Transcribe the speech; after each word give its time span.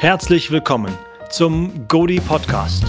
Herzlich 0.00 0.50
willkommen 0.50 0.96
zum 1.28 1.86
Godi 1.86 2.20
Podcast. 2.20 2.84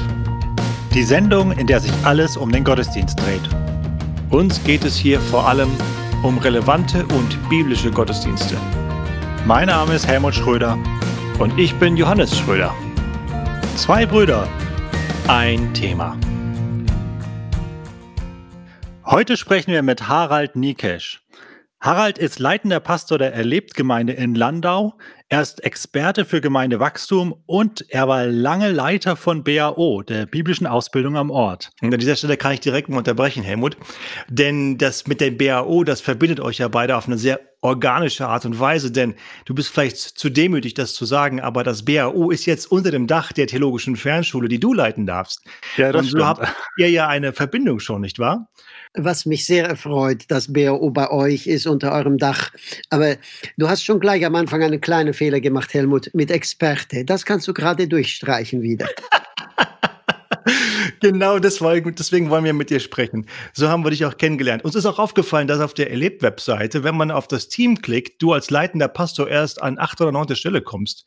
Die 0.93 1.03
Sendung, 1.03 1.51
in 1.51 1.67
der 1.67 1.81
sich 1.81 1.91
alles 2.05 2.37
um 2.37 2.53
den 2.53 2.63
Gottesdienst 2.63 3.19
dreht. 3.19 3.41
Uns 4.29 4.63
geht 4.63 4.85
es 4.85 4.95
hier 4.95 5.19
vor 5.19 5.45
allem 5.45 5.69
um 6.23 6.37
relevante 6.37 7.05
und 7.07 7.49
biblische 7.49 7.91
Gottesdienste. 7.91 8.55
Mein 9.45 9.67
Name 9.67 9.95
ist 9.95 10.07
Helmut 10.07 10.35
Schröder 10.35 10.77
und 11.37 11.59
ich 11.59 11.75
bin 11.75 11.97
Johannes 11.97 12.39
Schröder. 12.39 12.73
Zwei 13.75 14.05
Brüder, 14.05 14.47
ein 15.27 15.73
Thema. 15.73 16.17
Heute 19.05 19.35
sprechen 19.35 19.73
wir 19.73 19.83
mit 19.83 20.07
Harald 20.07 20.55
Nikesch. 20.55 21.21
Harald 21.81 22.19
ist 22.19 22.37
leitender 22.37 22.79
Pastor 22.79 23.17
der 23.17 23.33
Erlebtgemeinde 23.33 24.13
in 24.13 24.35
Landau. 24.35 24.93
Er 25.31 25.41
ist 25.41 25.63
Experte 25.63 26.25
für 26.25 26.41
Gemeindewachstum 26.41 27.33
und 27.45 27.85
er 27.87 28.09
war 28.09 28.25
lange 28.25 28.69
Leiter 28.69 29.15
von 29.15 29.45
BAO, 29.45 30.01
der 30.01 30.25
biblischen 30.25 30.67
Ausbildung 30.67 31.15
am 31.15 31.31
Ort. 31.31 31.69
Und 31.81 31.93
an 31.93 32.01
dieser 32.01 32.17
Stelle 32.17 32.35
kann 32.35 32.51
ich 32.51 32.59
direkt 32.59 32.89
mal 32.89 32.97
unterbrechen, 32.97 33.41
Helmut. 33.41 33.77
Denn 34.27 34.77
das 34.77 35.07
mit 35.07 35.21
dem 35.21 35.37
BAO, 35.37 35.85
das 35.85 36.01
verbindet 36.01 36.41
euch 36.41 36.57
ja 36.57 36.67
beide 36.67 36.97
auf 36.97 37.07
eine 37.07 37.17
sehr 37.17 37.39
organische 37.61 38.27
Art 38.27 38.43
und 38.43 38.59
Weise. 38.59 38.91
Denn 38.91 39.15
du 39.45 39.55
bist 39.55 39.69
vielleicht 39.69 39.99
zu 39.99 40.29
demütig, 40.29 40.73
das 40.73 40.95
zu 40.95 41.05
sagen, 41.05 41.39
aber 41.39 41.63
das 41.63 41.85
BAO 41.85 42.29
ist 42.29 42.45
jetzt 42.45 42.69
unter 42.69 42.91
dem 42.91 43.07
Dach 43.07 43.31
der 43.31 43.47
theologischen 43.47 43.95
Fernschule, 43.95 44.49
die 44.49 44.59
du 44.59 44.73
leiten 44.73 45.05
darfst. 45.05 45.45
Ja, 45.77 45.93
das 45.93 46.01
und 46.01 46.09
so 46.09 46.25
habt 46.25 46.45
ihr 46.77 46.89
ja 46.89 47.07
eine 47.07 47.31
Verbindung 47.31 47.79
schon, 47.79 48.01
nicht 48.01 48.19
wahr? 48.19 48.49
Was 48.93 49.25
mich 49.25 49.45
sehr 49.45 49.67
erfreut, 49.67 50.23
dass 50.27 50.51
BAO 50.51 50.89
bei 50.89 51.09
euch 51.09 51.47
ist 51.47 51.67
unter 51.67 51.93
eurem 51.93 52.17
Dach. 52.17 52.51
Aber 52.89 53.15
du 53.57 53.69
hast 53.69 53.83
schon 53.83 53.99
gleich 53.99 54.25
am 54.25 54.35
Anfang 54.35 54.63
einen 54.63 54.81
kleinen 54.81 55.13
Fehler 55.13 55.39
gemacht, 55.39 55.73
Helmut, 55.73 56.09
mit 56.13 56.31
Experte. 56.31 57.05
Das 57.05 57.25
kannst 57.25 57.47
du 57.47 57.53
gerade 57.53 57.87
durchstreichen 57.87 58.61
wieder. 58.61 58.87
genau, 60.99 61.39
deswegen, 61.39 61.95
deswegen 61.95 62.29
wollen 62.29 62.43
wir 62.43 62.53
mit 62.53 62.69
dir 62.69 62.79
sprechen. 62.79 63.27
So 63.53 63.69
haben 63.69 63.85
wir 63.85 63.91
dich 63.91 64.05
auch 64.05 64.17
kennengelernt. 64.17 64.65
Uns 64.65 64.75
ist 64.75 64.85
auch 64.85 64.99
aufgefallen, 64.99 65.47
dass 65.47 65.61
auf 65.61 65.73
der 65.73 65.89
Erlebt-Webseite, 65.89 66.83
wenn 66.83 66.97
man 66.97 67.11
auf 67.11 67.27
das 67.27 67.47
Team 67.47 67.81
klickt, 67.81 68.21
du 68.21 68.33
als 68.33 68.49
leitender 68.49 68.89
Pastor 68.89 69.29
erst 69.29 69.61
an 69.61 69.79
acht 69.79 70.01
oder 70.01 70.11
neunte 70.11 70.35
Stelle 70.35 70.61
kommst. 70.61 71.05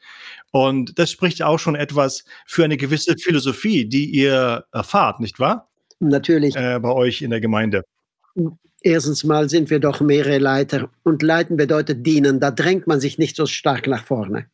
Und 0.52 0.98
das 0.98 1.10
spricht 1.10 1.42
auch 1.42 1.58
schon 1.58 1.74
etwas 1.74 2.24
für 2.46 2.64
eine 2.64 2.76
gewisse 2.76 3.16
Philosophie, 3.18 3.86
die 3.86 4.06
ihr 4.06 4.64
erfahrt, 4.72 5.20
nicht 5.20 5.38
wahr? 5.38 5.68
Natürlich. 6.08 6.56
Äh, 6.56 6.78
bei 6.80 6.92
euch 6.92 7.22
in 7.22 7.30
der 7.30 7.40
Gemeinde? 7.40 7.84
Erstens 8.80 9.24
mal 9.24 9.48
sind 9.48 9.70
wir 9.70 9.78
doch 9.78 10.00
mehrere 10.00 10.38
Leiter 10.38 10.90
und 11.04 11.22
leiten 11.22 11.56
bedeutet 11.56 12.06
dienen. 12.06 12.40
Da 12.40 12.50
drängt 12.50 12.86
man 12.86 13.00
sich 13.00 13.18
nicht 13.18 13.36
so 13.36 13.46
stark 13.46 13.86
nach 13.86 14.04
vorne. 14.04 14.46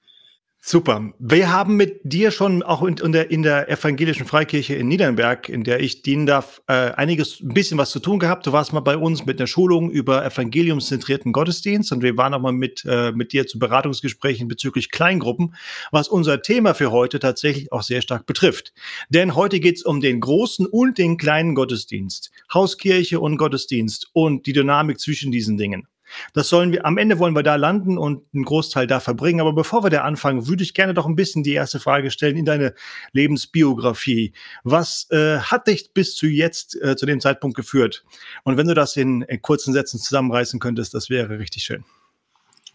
Super. 0.63 1.15
Wir 1.19 1.51
haben 1.51 1.77
mit 1.77 2.01
dir 2.05 2.31
schon 2.31 2.63
auch 2.63 2.83
in, 2.83 2.99
in, 2.99 3.13
der, 3.13 3.31
in 3.31 3.43
der 3.43 3.71
evangelischen 3.71 4.27
Freikirche 4.27 4.75
in 4.75 4.89
Niedernberg, 4.89 5.49
in 5.49 5.65
der 5.65 5.81
ich 5.81 6.03
dienen 6.03 6.27
darf, 6.27 6.61
äh, 6.69 6.73
einiges, 6.93 7.41
ein 7.41 7.55
bisschen 7.55 7.79
was 7.79 7.91
zu 7.91 7.99
tun 7.99 8.19
gehabt. 8.19 8.47
Du 8.47 8.53
warst 8.53 8.75
mal 8.75 8.81
bei 8.81 8.99
uns 8.99 9.25
mit 9.25 9.41
einer 9.41 9.47
Schulung 9.47 9.91
über 9.91 10.23
evangeliumszentrierten 10.23 11.33
Gottesdienst 11.33 11.93
und 11.93 12.03
wir 12.03 12.15
waren 12.19 12.35
auch 12.35 12.43
mal 12.43 12.53
mit, 12.53 12.85
äh, 12.87 13.11
mit 13.13 13.33
dir 13.33 13.47
zu 13.47 13.59
Beratungsgesprächen 13.59 14.49
bezüglich 14.49 14.91
Kleingruppen, 14.91 15.55
was 15.93 16.09
unser 16.09 16.43
Thema 16.43 16.75
für 16.75 16.91
heute 16.91 17.21
tatsächlich 17.21 17.73
auch 17.73 17.83
sehr 17.83 18.03
stark 18.03 18.27
betrifft. 18.27 18.75
Denn 19.09 19.35
heute 19.35 19.61
geht 19.61 19.77
es 19.77 19.83
um 19.83 20.03
den 20.03 20.21
großen 20.21 20.67
und 20.67 20.99
den 20.99 21.17
kleinen 21.17 21.55
Gottesdienst, 21.55 22.33
Hauskirche 22.53 23.19
und 23.19 23.39
Gottesdienst 23.39 24.11
und 24.13 24.45
die 24.45 24.53
Dynamik 24.53 25.01
zwischen 25.01 25.33
diesen 25.33 25.57
Dingen. 25.57 25.87
Das 26.35 26.49
sollen 26.49 26.73
wir, 26.73 26.85
am 26.87 26.99
Ende 26.99 27.19
wollen 27.19 27.35
wir 27.35 27.43
da 27.43 27.57
landen 27.57 27.99
und 27.99 28.25
einen 28.35 28.45
Großteil 28.45 28.87
da 28.87 29.01
verbringen. 29.01 29.41
Aber 29.41 29.53
bevor 29.53 29.83
wir 29.83 29.91
da 29.91 30.03
anfangen, 30.03 30.49
würde 30.49 30.63
ich 30.63 30.75
gerne 30.75 30.95
doch 30.95 31.07
ein 31.07 31.17
bisschen 31.17 31.43
die 31.43 31.55
erste 31.55 31.81
Frage 31.81 32.11
stellen 32.11 32.37
in 32.37 32.45
deine 32.45 32.75
Lebensbiografie. 33.13 34.33
Was 34.65 35.07
äh, 35.11 35.39
hat 35.39 35.67
dich 35.67 35.93
bis 35.93 36.15
zu 36.15 36.27
jetzt, 36.27 36.81
äh, 36.83 36.97
zu 36.97 37.07
dem 37.07 37.21
Zeitpunkt 37.21 37.57
geführt? 37.57 38.05
Und 38.45 38.57
wenn 38.57 38.67
du 38.67 38.75
das 38.75 38.97
in, 38.97 39.23
in 39.23 39.43
kurzen 39.43 39.73
Sätzen 39.73 39.99
zusammenreißen 39.99 40.61
könntest, 40.61 40.95
das 40.95 41.11
wäre 41.11 41.39
richtig 41.39 41.65
schön. 41.65 41.85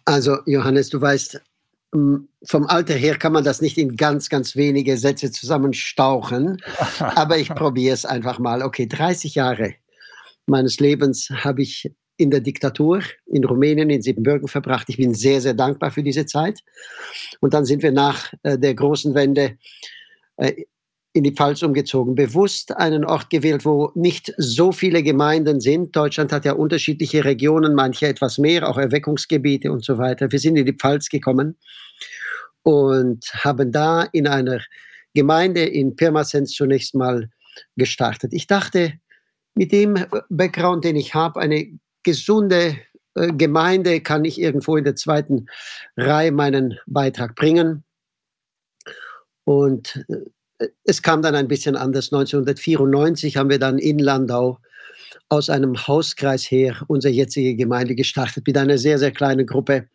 Also, 0.05 0.37
Johannes, 0.45 0.89
du 0.89 1.01
weißt, 1.01 1.41
vom 2.43 2.65
Alter 2.67 2.93
her 2.93 3.17
kann 3.17 3.31
man 3.31 3.43
das 3.43 3.61
nicht 3.61 3.77
in 3.77 3.95
ganz, 3.95 4.29
ganz 4.29 4.55
wenige 4.55 4.97
Sätze 4.97 5.31
zusammenstauchen. 5.31 6.61
aber 6.99 7.37
ich 7.37 7.49
probiere 7.49 7.93
es 7.93 8.05
einfach 8.05 8.39
mal. 8.39 8.61
Okay, 8.61 8.87
30 8.87 9.35
Jahre 9.35 9.75
meines 10.45 10.79
Lebens 10.79 11.29
habe 11.29 11.61
ich 11.61 11.91
in 12.17 12.31
der 12.31 12.39
Diktatur 12.39 13.01
in 13.25 13.43
Rumänien, 13.43 13.89
in 13.89 14.01
Siebenbürgen 14.01 14.47
verbracht. 14.47 14.87
Ich 14.89 14.97
bin 14.97 15.13
sehr, 15.13 15.41
sehr 15.41 15.53
dankbar 15.53 15.91
für 15.91 16.03
diese 16.03 16.25
Zeit. 16.25 16.61
Und 17.41 17.53
dann 17.53 17.65
sind 17.65 17.83
wir 17.83 17.91
nach 17.91 18.31
äh, 18.43 18.57
der 18.57 18.73
großen 18.73 19.13
Wende 19.13 19.57
äh, 20.37 20.63
in 21.13 21.23
die 21.23 21.31
Pfalz 21.31 21.63
umgezogen. 21.63 22.15
Bewusst 22.15 22.75
einen 22.75 23.05
Ort 23.05 23.29
gewählt, 23.29 23.63
wo 23.63 23.91
nicht 23.95 24.33
so 24.37 24.73
viele 24.73 25.01
Gemeinden 25.01 25.61
sind. 25.61 25.95
Deutschland 25.95 26.33
hat 26.33 26.43
ja 26.43 26.53
unterschiedliche 26.53 27.23
Regionen, 27.23 27.73
manche 27.73 28.07
etwas 28.07 28.37
mehr, 28.37 28.67
auch 28.67 28.77
Erweckungsgebiete 28.77 29.71
und 29.71 29.83
so 29.83 29.97
weiter. 29.97 30.31
Wir 30.31 30.39
sind 30.39 30.57
in 30.57 30.65
die 30.65 30.73
Pfalz 30.73 31.07
gekommen 31.07 31.57
und 32.63 33.23
haben 33.33 33.71
da 33.71 34.03
in 34.11 34.27
einer 34.27 34.59
Gemeinde 35.13 35.63
in 35.63 35.95
Pirmasens 35.95 36.51
zunächst 36.51 36.95
mal 36.95 37.29
gestartet. 37.77 38.33
Ich 38.33 38.47
dachte, 38.47 38.93
mit 39.53 39.71
dem 39.71 39.95
Background, 40.29 40.83
den 40.83 40.97
ich 40.97 41.13
habe, 41.13 41.39
eine 41.39 41.79
gesunde 42.05 42.77
äh, 43.15 43.33
Gemeinde 43.33 43.99
kann 43.99 44.23
ich 44.23 44.39
irgendwo 44.39 44.77
in 44.77 44.85
der 44.85 44.95
zweiten 44.95 45.47
Reihe 45.97 46.31
meinen 46.31 46.79
Beitrag 46.85 47.35
bringen. 47.35 47.83
Und 49.43 50.05
äh, 50.59 50.67
es 50.85 51.01
kam 51.01 51.21
dann 51.21 51.35
ein 51.35 51.49
bisschen 51.49 51.75
anders. 51.75 52.13
1994 52.13 53.35
haben 53.35 53.49
wir 53.49 53.59
dann 53.59 53.77
in 53.77 53.99
Landau 53.99 54.59
aus 55.27 55.49
einem 55.49 55.75
Hauskreis 55.87 56.43
her 56.43 56.81
unsere 56.87 57.13
jetzige 57.13 57.55
Gemeinde 57.55 57.95
gestartet 57.95 58.45
mit 58.47 58.57
einer 58.57 58.77
sehr, 58.77 58.99
sehr 58.99 59.11
kleinen 59.11 59.45
Gruppe 59.45 59.89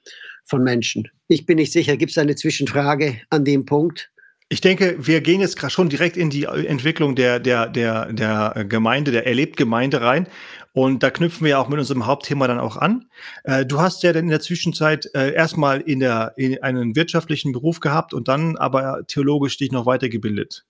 von 0.44 0.62
Menschen. 0.62 1.09
Ich 1.28 1.47
bin 1.47 1.56
nicht 1.56 1.72
sicher, 1.72 1.97
gibt 1.97 2.10
es 2.10 2.19
eine 2.19 2.34
Zwischenfrage 2.34 3.21
an 3.31 3.44
dem 3.44 3.65
Punkt? 3.65 4.10
Ich 4.53 4.60
denke, 4.60 4.97
wir 4.98 5.21
gehen 5.21 5.41
jetzt 5.41 5.71
schon 5.71 5.88
direkt 5.88 6.16
in 6.16 6.28
die 6.28 6.42
Entwicklung 6.42 7.15
der, 7.15 7.38
der, 7.38 7.69
der, 7.69 8.12
der 8.12 8.65
Gemeinde, 8.69 9.12
der 9.12 9.25
Erlebtgemeinde 9.25 10.00
rein. 10.00 10.27
Und 10.73 11.03
da 11.03 11.11
knüpfen 11.11 11.47
wir 11.47 11.59
auch 11.59 11.69
mit 11.69 11.79
unserem 11.79 12.07
Hauptthema 12.07 12.47
dann 12.47 12.61
auch 12.61 12.77
an. 12.77 13.07
Äh, 13.45 13.67
du 13.67 13.81
hast 13.81 14.03
ja 14.03 14.13
dann 14.13 14.25
in 14.25 14.31
der 14.31 14.41
Zwischenzeit 14.41 15.11
äh, 15.15 15.33
erstmal 15.33 15.81
in, 15.81 16.03
in 16.37 16.63
einen 16.63 16.95
wirtschaftlichen 16.95 17.53
Beruf 17.53 17.81
gehabt 17.81 18.15
und 18.15 18.29
dann 18.29 18.57
aber 18.57 19.03
theologisch 19.07 19.57
dich 19.57 19.73
noch 19.73 19.87
weitergebildet. 19.87 20.65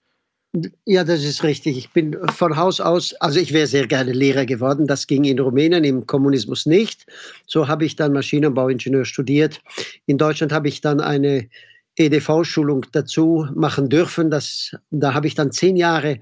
Ja, 0.84 1.05
das 1.05 1.22
ist 1.22 1.44
richtig. 1.44 1.78
Ich 1.78 1.93
bin 1.93 2.16
von 2.33 2.56
Haus 2.56 2.81
aus, 2.81 3.15
also 3.15 3.38
ich 3.38 3.53
wäre 3.53 3.69
sehr 3.69 3.87
gerne 3.87 4.12
Lehrer 4.12 4.47
geworden. 4.47 4.88
Das 4.88 5.06
ging 5.06 5.22
in 5.22 5.38
Rumänien 5.38 5.84
im 5.84 6.06
Kommunismus 6.06 6.67
nicht. 6.67 7.06
So 7.47 7.69
habe 7.69 7.84
ich 7.84 7.94
dann 7.94 8.12
Maschinenbauingenieur 8.12 9.05
studiert. 9.05 9.61
In 10.06 10.19
Deutschland 10.19 10.50
habe 10.50 10.67
ich 10.67 10.81
dann 10.81 11.00
eine 11.00 11.49
EDV-Schulung 11.94 12.87
dazu 12.91 13.47
machen 13.55 13.88
dürfen. 13.88 14.28
Das, 14.28 14.75
da 14.91 15.15
habe 15.15 15.28
ich 15.28 15.37
dann 15.37 15.53
zehn 15.53 15.77
Jahre 15.77 16.19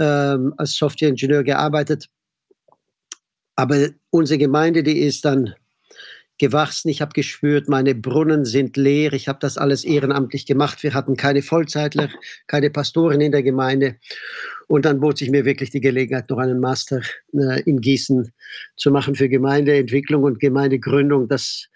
ähm, 0.00 0.54
als 0.56 0.74
Softwareingenieur 0.74 1.44
gearbeitet. 1.44 2.08
Aber 3.56 3.88
unsere 4.10 4.38
Gemeinde, 4.38 4.82
die 4.82 5.00
ist 5.00 5.24
dann 5.24 5.54
gewachsen. 6.38 6.88
Ich 6.88 7.00
habe 7.00 7.12
gespürt, 7.12 7.68
meine 7.68 7.94
Brunnen 7.94 8.44
sind 8.44 8.76
leer. 8.76 9.12
Ich 9.12 9.28
habe 9.28 9.38
das 9.40 9.58
alles 9.58 9.84
ehrenamtlich 9.84 10.46
gemacht. 10.46 10.82
Wir 10.82 10.94
hatten 10.94 11.16
keine 11.16 11.42
Vollzeitler, 11.42 12.08
keine 12.46 12.70
Pastoren 12.70 13.20
in 13.20 13.32
der 13.32 13.42
Gemeinde. 13.42 13.96
Und 14.66 14.84
dann 14.84 15.00
bot 15.00 15.18
sich 15.18 15.30
mir 15.30 15.44
wirklich 15.44 15.70
die 15.70 15.80
Gelegenheit, 15.80 16.30
noch 16.30 16.38
einen 16.38 16.60
Master 16.60 17.02
äh, 17.34 17.62
in 17.62 17.80
Gießen 17.80 18.32
zu 18.76 18.90
machen 18.90 19.14
für 19.14 19.28
Gemeindeentwicklung 19.28 20.22
und 20.22 20.40
Gemeindegründung. 20.40 21.28
Das 21.28 21.68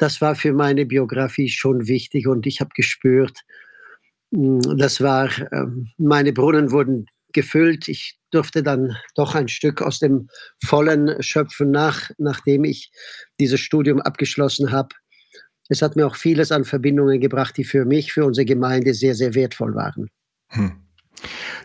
das 0.00 0.20
war 0.22 0.34
für 0.34 0.54
meine 0.54 0.86
Biografie 0.86 1.50
schon 1.50 1.86
wichtig 1.86 2.26
und 2.26 2.46
ich 2.46 2.60
habe 2.60 2.70
gespürt, 2.74 3.42
hm, 4.32 4.60
das 4.78 5.00
war, 5.00 5.28
ähm, 5.52 5.88
meine 5.98 6.32
Brunnen 6.32 6.72
wurden 6.72 7.06
gefüllt. 7.32 7.88
Ich 7.88 8.18
durfte 8.30 8.62
dann 8.62 8.96
doch 9.14 9.34
ein 9.34 9.48
Stück 9.48 9.82
aus 9.82 9.98
dem 9.98 10.28
Vollen 10.64 11.22
schöpfen, 11.22 11.70
nach, 11.70 12.10
nachdem 12.18 12.64
ich 12.64 12.90
dieses 13.38 13.60
Studium 13.60 14.00
abgeschlossen 14.00 14.72
habe. 14.72 14.88
Es 15.68 15.82
hat 15.82 15.96
mir 15.96 16.06
auch 16.06 16.16
vieles 16.16 16.52
an 16.52 16.64
Verbindungen 16.64 17.20
gebracht, 17.20 17.56
die 17.56 17.64
für 17.64 17.84
mich, 17.84 18.12
für 18.12 18.24
unsere 18.24 18.44
Gemeinde 18.44 18.94
sehr, 18.94 19.14
sehr 19.14 19.34
wertvoll 19.34 19.74
waren. 19.74 20.08
Hm. 20.48 20.72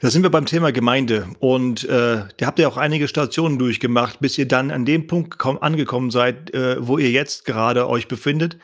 Da 0.01 0.09
sind 0.09 0.23
wir 0.23 0.29
beim 0.29 0.45
Thema 0.45 0.71
Gemeinde 0.71 1.27
und 1.39 1.85
äh, 1.85 2.23
da 2.37 2.45
habt 2.45 2.59
ihr 2.59 2.67
auch 2.67 2.77
einige 2.77 3.07
Stationen 3.07 3.57
durchgemacht, 3.57 4.19
bis 4.19 4.37
ihr 4.37 4.47
dann 4.47 4.69
an 4.69 4.85
dem 4.85 5.07
Punkt 5.07 5.43
angekommen 5.43 6.11
seid, 6.11 6.53
äh, 6.53 6.75
wo 6.85 6.97
ihr 6.97 7.09
jetzt 7.09 7.45
gerade 7.45 7.87
euch 7.87 8.07
befindet 8.07 8.57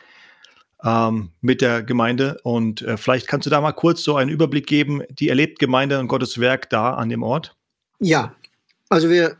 ähm, 0.84 1.30
mit 1.40 1.60
der 1.60 1.82
Gemeinde. 1.82 2.38
Und 2.42 2.82
äh, 2.82 2.96
vielleicht 2.96 3.26
kannst 3.26 3.46
du 3.46 3.50
da 3.50 3.60
mal 3.60 3.72
kurz 3.72 4.02
so 4.02 4.16
einen 4.16 4.30
Überblick 4.30 4.66
geben, 4.66 5.02
die 5.10 5.28
erlebt 5.28 5.58
Gemeinde 5.58 5.98
und 5.98 6.08
Gottes 6.08 6.38
Werk 6.38 6.70
da 6.70 6.94
an 6.94 7.08
dem 7.08 7.22
Ort? 7.22 7.56
Ja, 8.00 8.34
also 8.88 9.08
wir 9.08 9.36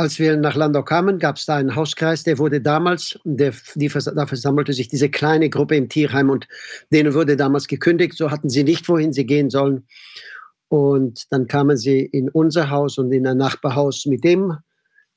als 0.00 0.18
wir 0.18 0.36
nach 0.36 0.56
Landau 0.56 0.82
kamen, 0.82 1.18
gab 1.18 1.36
es 1.36 1.44
da 1.44 1.56
einen 1.56 1.76
Hauskreis, 1.76 2.22
der 2.22 2.38
wurde 2.38 2.60
damals, 2.60 3.18
der, 3.24 3.52
die, 3.74 3.88
da 3.88 4.26
versammelte 4.26 4.72
sich 4.72 4.88
diese 4.88 5.10
kleine 5.10 5.50
Gruppe 5.50 5.76
im 5.76 5.90
Tierheim 5.90 6.30
und 6.30 6.48
denen 6.90 7.12
wurde 7.12 7.36
damals 7.36 7.66
gekündigt, 7.66 8.16
so 8.16 8.30
hatten 8.30 8.48
sie 8.48 8.64
nicht, 8.64 8.88
wohin 8.88 9.12
sie 9.12 9.26
gehen 9.26 9.50
sollen. 9.50 9.86
Und 10.68 11.30
dann 11.30 11.48
kamen 11.48 11.76
sie 11.76 12.00
in 12.00 12.30
unser 12.30 12.70
Haus 12.70 12.96
und 12.96 13.12
in 13.12 13.26
ein 13.26 13.36
Nachbarhaus 13.36 14.06
mit 14.06 14.24
dem, 14.24 14.56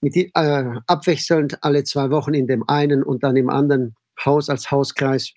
mit 0.01 0.15
die, 0.15 0.31
äh, 0.33 0.65
abwechselnd 0.87 1.63
alle 1.63 1.83
zwei 1.85 2.09
Wochen 2.09 2.33
in 2.33 2.47
dem 2.47 2.67
einen 2.67 3.03
und 3.03 3.23
dann 3.23 3.37
im 3.37 3.49
anderen 3.49 3.95
Haus 4.25 4.49
als 4.49 4.69
Hauskreis. 4.69 5.31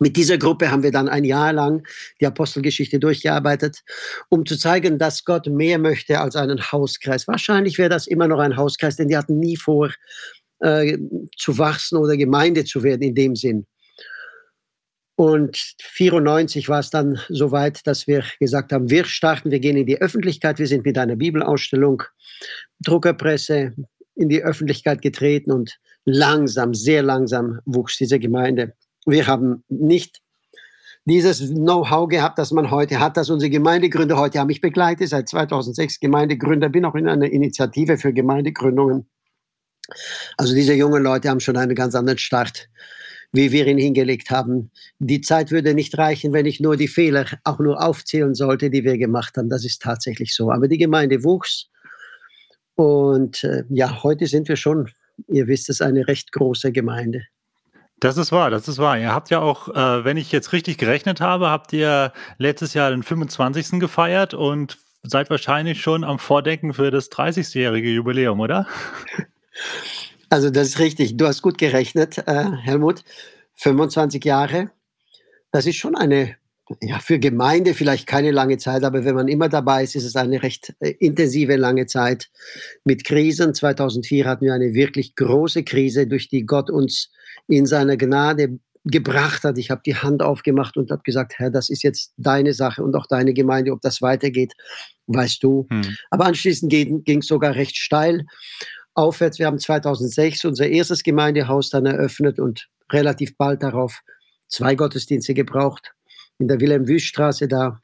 Mit 0.00 0.16
dieser 0.16 0.36
Gruppe 0.36 0.70
haben 0.70 0.82
wir 0.82 0.92
dann 0.92 1.08
ein 1.08 1.24
Jahr 1.24 1.52
lang 1.52 1.86
die 2.20 2.26
Apostelgeschichte 2.26 2.98
durchgearbeitet, 2.98 3.82
um 4.28 4.44
zu 4.44 4.56
zeigen, 4.56 4.98
dass 4.98 5.24
Gott 5.24 5.46
mehr 5.46 5.78
möchte 5.78 6.20
als 6.20 6.36
einen 6.36 6.60
Hauskreis. 6.60 7.26
Wahrscheinlich 7.26 7.78
wäre 7.78 7.88
das 7.88 8.06
immer 8.06 8.28
noch 8.28 8.38
ein 8.38 8.56
Hauskreis, 8.56 8.96
denn 8.96 9.08
die 9.08 9.16
hatten 9.16 9.38
nie 9.38 9.56
vor, 9.56 9.90
äh, 10.60 10.98
zu 11.36 11.56
wachsen 11.56 11.96
oder 11.96 12.16
Gemeinde 12.16 12.64
zu 12.64 12.82
werden 12.82 13.02
in 13.02 13.14
dem 13.14 13.34
Sinn. 13.34 13.66
Und 15.16 15.74
94 15.82 16.68
war 16.68 16.78
es 16.78 16.90
dann 16.90 17.18
soweit, 17.28 17.84
dass 17.88 18.06
wir 18.06 18.22
gesagt 18.38 18.72
haben, 18.72 18.88
wir 18.88 19.04
starten, 19.04 19.50
wir 19.50 19.58
gehen 19.58 19.76
in 19.76 19.86
die 19.86 20.00
Öffentlichkeit, 20.00 20.60
wir 20.60 20.68
sind 20.68 20.84
mit 20.84 20.96
einer 20.96 21.16
Bibelausstellung, 21.16 22.04
Druckerpresse 22.80 23.74
in 24.14 24.28
die 24.28 24.44
Öffentlichkeit 24.44 25.02
getreten 25.02 25.50
und 25.50 25.78
langsam, 26.04 26.72
sehr 26.72 27.02
langsam 27.02 27.58
wuchs 27.64 27.96
diese 27.96 28.20
Gemeinde. 28.20 28.74
Wir 29.08 29.26
haben 29.26 29.64
nicht 29.70 30.20
dieses 31.06 31.48
Know-how 31.54 32.10
gehabt, 32.10 32.38
das 32.38 32.50
man 32.50 32.70
heute 32.70 33.00
hat, 33.00 33.16
dass 33.16 33.30
unsere 33.30 33.48
Gemeindegründer 33.48 34.18
heute 34.18 34.38
haben. 34.38 34.50
Ich 34.50 34.60
begleite 34.60 35.06
seit 35.06 35.30
2006 35.30 35.98
Gemeindegründer, 36.00 36.68
bin 36.68 36.84
auch 36.84 36.94
in 36.94 37.08
einer 37.08 37.24
Initiative 37.24 37.96
für 37.96 38.12
Gemeindegründungen. 38.12 39.08
Also 40.36 40.54
diese 40.54 40.74
jungen 40.74 41.02
Leute 41.02 41.30
haben 41.30 41.40
schon 41.40 41.56
einen 41.56 41.74
ganz 41.74 41.94
anderen 41.94 42.18
Start, 42.18 42.68
wie 43.32 43.50
wir 43.50 43.66
ihn 43.66 43.78
hingelegt 43.78 44.28
haben. 44.28 44.72
Die 44.98 45.22
Zeit 45.22 45.50
würde 45.50 45.72
nicht 45.72 45.96
reichen, 45.96 46.34
wenn 46.34 46.44
ich 46.44 46.60
nur 46.60 46.76
die 46.76 46.88
Fehler 46.88 47.24
auch 47.44 47.60
nur 47.60 47.82
aufzählen 47.82 48.34
sollte, 48.34 48.68
die 48.68 48.84
wir 48.84 48.98
gemacht 48.98 49.38
haben. 49.38 49.48
Das 49.48 49.64
ist 49.64 49.80
tatsächlich 49.80 50.34
so. 50.34 50.52
Aber 50.52 50.68
die 50.68 50.76
Gemeinde 50.76 51.24
wuchs. 51.24 51.70
Und 52.74 53.42
äh, 53.42 53.64
ja, 53.70 54.02
heute 54.02 54.26
sind 54.26 54.48
wir 54.48 54.56
schon, 54.56 54.90
ihr 55.28 55.46
wisst 55.46 55.70
es, 55.70 55.80
eine 55.80 56.06
recht 56.06 56.30
große 56.30 56.72
Gemeinde. 56.72 57.22
Das 58.00 58.16
ist 58.16 58.30
wahr, 58.30 58.50
das 58.50 58.68
ist 58.68 58.78
wahr. 58.78 58.98
Ihr 58.98 59.12
habt 59.12 59.30
ja 59.30 59.40
auch, 59.40 59.68
äh, 59.68 60.04
wenn 60.04 60.16
ich 60.16 60.30
jetzt 60.30 60.52
richtig 60.52 60.78
gerechnet 60.78 61.20
habe, 61.20 61.50
habt 61.50 61.72
ihr 61.72 62.12
letztes 62.38 62.74
Jahr 62.74 62.90
den 62.90 63.02
25. 63.02 63.80
gefeiert 63.80 64.34
und 64.34 64.78
seid 65.02 65.30
wahrscheinlich 65.30 65.80
schon 65.80 66.04
am 66.04 66.18
Vordenken 66.18 66.74
für 66.74 66.90
das 66.90 67.10
30-jährige 67.10 67.90
Jubiläum, 67.90 68.40
oder? 68.40 68.66
Also 70.30 70.50
das 70.50 70.68
ist 70.68 70.78
richtig. 70.78 71.16
Du 71.16 71.26
hast 71.26 71.40
gut 71.40 71.56
gerechnet, 71.56 72.18
äh, 72.18 72.50
Helmut. 72.62 73.02
25 73.54 74.22
Jahre. 74.24 74.70
Das 75.50 75.64
ist 75.64 75.76
schon 75.76 75.96
eine, 75.96 76.36
ja, 76.80 76.98
für 76.98 77.18
Gemeinde 77.18 77.74
vielleicht 77.74 78.06
keine 78.06 78.30
lange 78.30 78.58
Zeit, 78.58 78.84
aber 78.84 79.04
wenn 79.04 79.14
man 79.14 79.28
immer 79.28 79.48
dabei 79.48 79.84
ist, 79.84 79.96
ist 79.96 80.04
es 80.04 80.16
eine 80.16 80.42
recht 80.42 80.74
äh, 80.80 80.90
intensive 80.98 81.56
lange 81.56 81.86
Zeit 81.86 82.28
mit 82.84 83.04
Krisen. 83.04 83.54
2004 83.54 84.26
hatten 84.26 84.44
wir 84.44 84.54
eine 84.54 84.74
wirklich 84.74 85.14
große 85.14 85.64
Krise, 85.64 86.06
durch 86.06 86.28
die 86.28 86.44
Gott 86.44 86.70
uns 86.70 87.10
in 87.46 87.66
seiner 87.66 87.96
Gnade 87.96 88.58
gebracht 88.84 89.44
hat. 89.44 89.58
Ich 89.58 89.70
habe 89.70 89.82
die 89.84 89.96
Hand 89.96 90.22
aufgemacht 90.22 90.76
und 90.76 90.90
habe 90.90 91.02
gesagt, 91.02 91.34
Herr, 91.38 91.50
das 91.50 91.70
ist 91.70 91.82
jetzt 91.82 92.12
deine 92.16 92.52
Sache 92.52 92.82
und 92.82 92.94
auch 92.94 93.06
deine 93.06 93.32
Gemeinde, 93.32 93.72
ob 93.72 93.80
das 93.80 94.02
weitergeht, 94.02 94.52
weißt 95.06 95.42
du. 95.42 95.66
Hm. 95.70 95.96
Aber 96.10 96.26
anschließend 96.26 96.70
ging 96.70 97.18
es 97.18 97.26
sogar 97.26 97.54
recht 97.54 97.76
steil 97.76 98.26
aufwärts. 98.94 99.38
Wir 99.38 99.46
haben 99.46 99.58
2006 99.58 100.44
unser 100.44 100.68
erstes 100.68 101.02
Gemeindehaus 101.02 101.70
dann 101.70 101.86
eröffnet 101.86 102.38
und 102.38 102.68
relativ 102.90 103.36
bald 103.36 103.62
darauf 103.62 104.00
zwei 104.48 104.74
Gottesdienste 104.74 105.34
gebraucht 105.34 105.94
in 106.38 106.48
der 106.48 106.60
Wilhelm-Wüst-Straße 106.60 107.48
da 107.48 107.82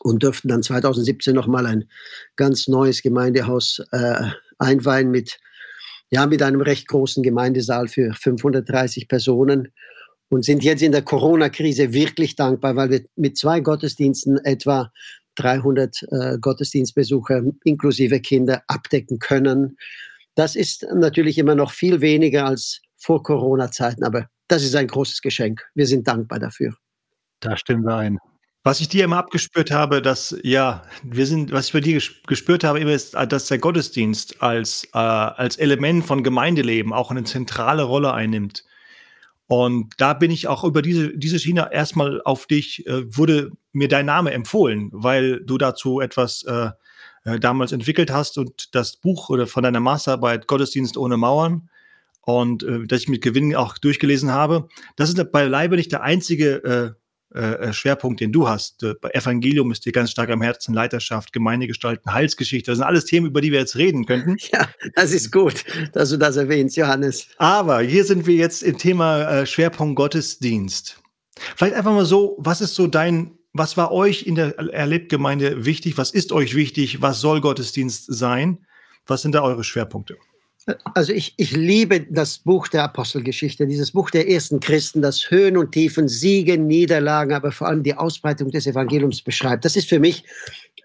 und 0.00 0.22
durften 0.22 0.48
dann 0.48 0.62
2017 0.62 1.34
nochmal 1.34 1.66
ein 1.66 1.88
ganz 2.36 2.68
neues 2.68 3.02
Gemeindehaus 3.02 3.80
äh, 3.92 4.30
einweihen 4.58 5.10
mit 5.10 5.38
ja, 6.12 6.26
mit 6.26 6.42
einem 6.42 6.60
recht 6.60 6.88
großen 6.88 7.22
Gemeindesaal 7.22 7.88
für 7.88 8.12
530 8.12 9.08
Personen 9.08 9.72
und 10.28 10.44
sind 10.44 10.62
jetzt 10.62 10.82
in 10.82 10.92
der 10.92 11.00
Corona-Krise 11.00 11.94
wirklich 11.94 12.36
dankbar, 12.36 12.76
weil 12.76 12.90
wir 12.90 13.04
mit 13.16 13.38
zwei 13.38 13.60
Gottesdiensten 13.60 14.36
etwa 14.44 14.92
300 15.36 16.02
äh, 16.10 16.38
Gottesdienstbesucher 16.38 17.42
inklusive 17.64 18.20
Kinder 18.20 18.62
abdecken 18.66 19.20
können. 19.20 19.78
Das 20.34 20.54
ist 20.54 20.86
natürlich 20.94 21.38
immer 21.38 21.54
noch 21.54 21.70
viel 21.70 22.02
weniger 22.02 22.44
als 22.44 22.82
vor 22.98 23.22
Corona-Zeiten, 23.22 24.04
aber 24.04 24.28
das 24.48 24.64
ist 24.64 24.76
ein 24.76 24.88
großes 24.88 25.22
Geschenk. 25.22 25.64
Wir 25.74 25.86
sind 25.86 26.06
dankbar 26.06 26.38
dafür. 26.38 26.74
Da 27.42 27.56
stimmen 27.56 27.84
wir 27.84 27.96
ein. 27.96 28.18
Was 28.64 28.80
ich 28.80 28.88
dir 28.88 29.04
immer 29.04 29.18
abgespürt 29.18 29.72
habe, 29.72 30.00
dass, 30.00 30.36
ja, 30.44 30.82
wir 31.02 31.26
sind, 31.26 31.50
was 31.50 31.66
ich 31.66 31.72
bei 31.72 31.80
dir 31.80 32.00
gespürt 32.28 32.62
habe, 32.62 32.78
immer 32.78 32.92
ist, 32.92 33.14
dass 33.14 33.46
der 33.46 33.58
Gottesdienst 33.58 34.40
als, 34.40 34.84
äh, 34.94 34.98
als 34.98 35.56
Element 35.56 36.06
von 36.06 36.22
Gemeindeleben 36.22 36.92
auch 36.92 37.10
eine 37.10 37.24
zentrale 37.24 37.82
Rolle 37.82 38.14
einnimmt. 38.14 38.64
Und 39.48 39.92
da 39.98 40.14
bin 40.14 40.30
ich 40.30 40.46
auch 40.46 40.62
über 40.62 40.80
diese, 40.80 41.16
diese 41.18 41.40
Schiene 41.40 41.70
erstmal 41.72 42.22
auf 42.22 42.46
dich, 42.46 42.86
äh, 42.86 43.16
wurde 43.16 43.50
mir 43.72 43.88
dein 43.88 44.06
Name 44.06 44.30
empfohlen, 44.30 44.90
weil 44.92 45.40
du 45.44 45.58
dazu 45.58 46.00
etwas 46.00 46.44
äh, 46.44 46.70
äh, 47.24 47.40
damals 47.40 47.72
entwickelt 47.72 48.12
hast 48.12 48.38
und 48.38 48.74
das 48.76 48.96
Buch 48.96 49.28
oder 49.28 49.48
von 49.48 49.64
deiner 49.64 49.80
Masterarbeit 49.80 50.46
Gottesdienst 50.46 50.96
ohne 50.96 51.16
Mauern 51.16 51.68
und 52.20 52.62
äh, 52.62 52.86
das 52.86 53.00
ich 53.00 53.08
mit 53.08 53.22
Gewinn 53.22 53.56
auch 53.56 53.76
durchgelesen 53.78 54.30
habe. 54.30 54.68
Das 54.94 55.08
ist 55.08 55.32
beileibe 55.32 55.74
nicht 55.74 55.90
der 55.90 56.02
einzige 56.02 56.94
äh, 57.34 57.68
äh, 57.68 57.72
Schwerpunkt, 57.72 58.20
den 58.20 58.30
du 58.30 58.46
hast. 58.46 58.82
Äh, 58.82 58.94
bei 59.00 59.10
Evangelium 59.10 59.72
ist 59.72 59.86
dir 59.86 59.92
ganz 59.92 60.10
stark 60.10 60.28
am 60.30 60.42
Herzen, 60.42 60.74
Leiterschaft, 60.74 61.32
Gemeindegestalten, 61.32 62.12
Heilsgeschichte. 62.12 62.70
Das 62.70 62.78
sind 62.78 62.86
alles 62.86 63.06
Themen, 63.06 63.28
über 63.28 63.40
die 63.40 63.52
wir 63.52 63.60
jetzt 63.60 63.76
reden 63.76 64.04
könnten. 64.06 64.36
Ja, 64.52 64.68
das 64.94 65.12
ist 65.12 65.30
gut, 65.30 65.64
dass 65.92 66.10
du 66.10 66.18
das 66.18 66.36
erwähnst, 66.36 66.76
Johannes. 66.76 67.28
Aber 67.38 67.80
hier 67.80 68.04
sind 68.04 68.26
wir 68.26 68.34
jetzt 68.34 68.62
im 68.62 68.76
Thema 68.76 69.22
äh, 69.22 69.46
Schwerpunkt 69.46 69.96
Gottesdienst. 69.96 71.00
Vielleicht 71.56 71.74
einfach 71.74 71.92
mal 71.92 72.04
so, 72.04 72.36
was 72.38 72.60
ist 72.60 72.74
so 72.74 72.86
dein, 72.86 73.38
was 73.52 73.76
war 73.76 73.92
euch 73.92 74.26
in 74.26 74.34
der 74.34 74.58
Erlebtgemeinde 74.58 75.64
wichtig? 75.64 75.96
Was 75.96 76.10
ist 76.10 76.32
euch 76.32 76.54
wichtig? 76.54 77.00
Was 77.00 77.20
soll 77.20 77.40
Gottesdienst 77.40 78.04
sein? 78.12 78.66
Was 79.06 79.22
sind 79.22 79.34
da 79.34 79.42
eure 79.42 79.64
Schwerpunkte? 79.64 80.16
Also 80.94 81.12
ich, 81.12 81.34
ich 81.38 81.52
liebe 81.52 82.06
das 82.08 82.38
Buch 82.38 82.68
der 82.68 82.84
Apostelgeschichte, 82.84 83.66
dieses 83.66 83.92
Buch 83.92 84.10
der 84.10 84.28
ersten 84.28 84.60
Christen, 84.60 85.02
das 85.02 85.30
Höhen 85.30 85.56
und 85.56 85.72
Tiefen, 85.72 86.08
Siege, 86.08 86.56
Niederlagen, 86.56 87.32
aber 87.32 87.50
vor 87.50 87.68
allem 87.68 87.82
die 87.82 87.94
Ausbreitung 87.94 88.50
des 88.50 88.66
Evangeliums 88.66 89.22
beschreibt. 89.22 89.64
Das 89.64 89.74
ist 89.74 89.88
für 89.88 89.98
mich 89.98 90.24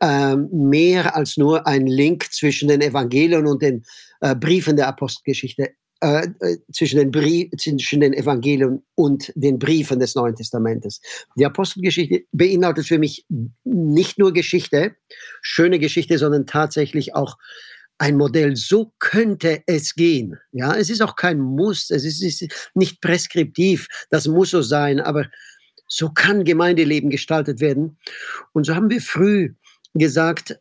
ähm, 0.01 0.49
mehr 0.51 1.15
als 1.15 1.37
nur 1.37 1.67
ein 1.67 1.85
Link 1.85 2.31
zwischen 2.31 2.69
den 2.69 2.81
Evangelien 2.81 3.45
und 3.45 3.61
den 3.61 3.83
äh, 4.21 4.35
Briefen 4.35 4.77
der 4.77 4.87
Apostelgeschichte, 4.87 5.69
äh, 6.01 6.27
äh 6.39 6.57
zwischen, 6.73 6.97
den 6.97 7.11
Brie 7.11 7.51
zwischen 7.57 7.99
den 7.99 8.13
Evangelien 8.13 8.83
und 8.95 9.31
den 9.35 9.59
Briefen 9.59 9.99
des 9.99 10.15
Neuen 10.15 10.35
Testamentes. 10.35 11.01
Die 11.35 11.45
Apostelgeschichte 11.45 12.23
beinhaltet 12.31 12.87
für 12.87 12.99
mich 12.99 13.25
nicht 13.63 14.17
nur 14.17 14.33
Geschichte, 14.33 14.95
schöne 15.41 15.77
Geschichte, 15.77 16.17
sondern 16.17 16.47
tatsächlich 16.47 17.13
auch 17.13 17.37
ein 17.97 18.17
Modell, 18.17 18.55
so 18.55 18.93
könnte 18.99 19.63
es 19.65 19.95
gehen. 19.95 20.37
Ja, 20.51 20.75
es 20.75 20.89
ist 20.89 21.01
auch 21.01 21.15
kein 21.15 21.39
Muss, 21.39 21.89
es 21.89 22.05
ist, 22.05 22.21
ist 22.21 22.69
nicht 22.75 23.01
preskriptiv, 23.01 23.87
das 24.09 24.27
muss 24.27 24.51
so 24.51 24.61
sein, 24.61 24.99
aber 24.99 25.25
so 25.87 26.09
kann 26.09 26.43
Gemeindeleben 26.43 27.09
gestaltet 27.09 27.59
werden. 27.59 27.97
Und 28.53 28.65
so 28.65 28.75
haben 28.75 28.89
wir 28.89 29.01
früh 29.01 29.55
gesagt, 29.93 30.59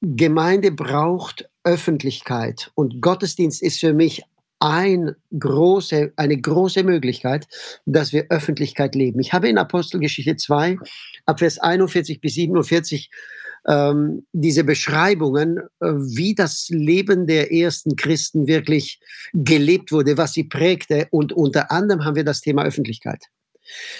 Gemeinde 0.00 0.72
braucht 0.72 1.50
Öffentlichkeit 1.62 2.70
und 2.74 3.02
Gottesdienst 3.02 3.62
ist 3.62 3.80
für 3.80 3.92
mich 3.92 4.22
ein 4.60 5.14
große, 5.38 6.12
eine 6.16 6.40
große 6.40 6.84
Möglichkeit, 6.84 7.48
dass 7.86 8.12
wir 8.12 8.26
Öffentlichkeit 8.28 8.94
leben. 8.94 9.20
Ich 9.20 9.32
habe 9.32 9.48
in 9.48 9.58
Apostelgeschichte 9.58 10.36
2, 10.36 10.78
ab 11.26 11.38
Vers 11.38 11.58
41 11.58 12.20
bis 12.20 12.34
47 12.34 13.10
ähm, 13.66 14.26
diese 14.32 14.64
Beschreibungen, 14.64 15.58
äh, 15.80 15.86
wie 15.92 16.34
das 16.34 16.68
Leben 16.70 17.26
der 17.26 17.52
ersten 17.52 17.96
Christen 17.96 18.46
wirklich 18.46 19.00
gelebt 19.32 19.92
wurde, 19.92 20.16
was 20.16 20.32
sie 20.32 20.44
prägte. 20.44 21.08
Und 21.10 21.32
unter 21.32 21.70
anderem 21.70 22.04
haben 22.04 22.16
wir 22.16 22.24
das 22.24 22.40
Thema 22.40 22.64
Öffentlichkeit. 22.64 23.24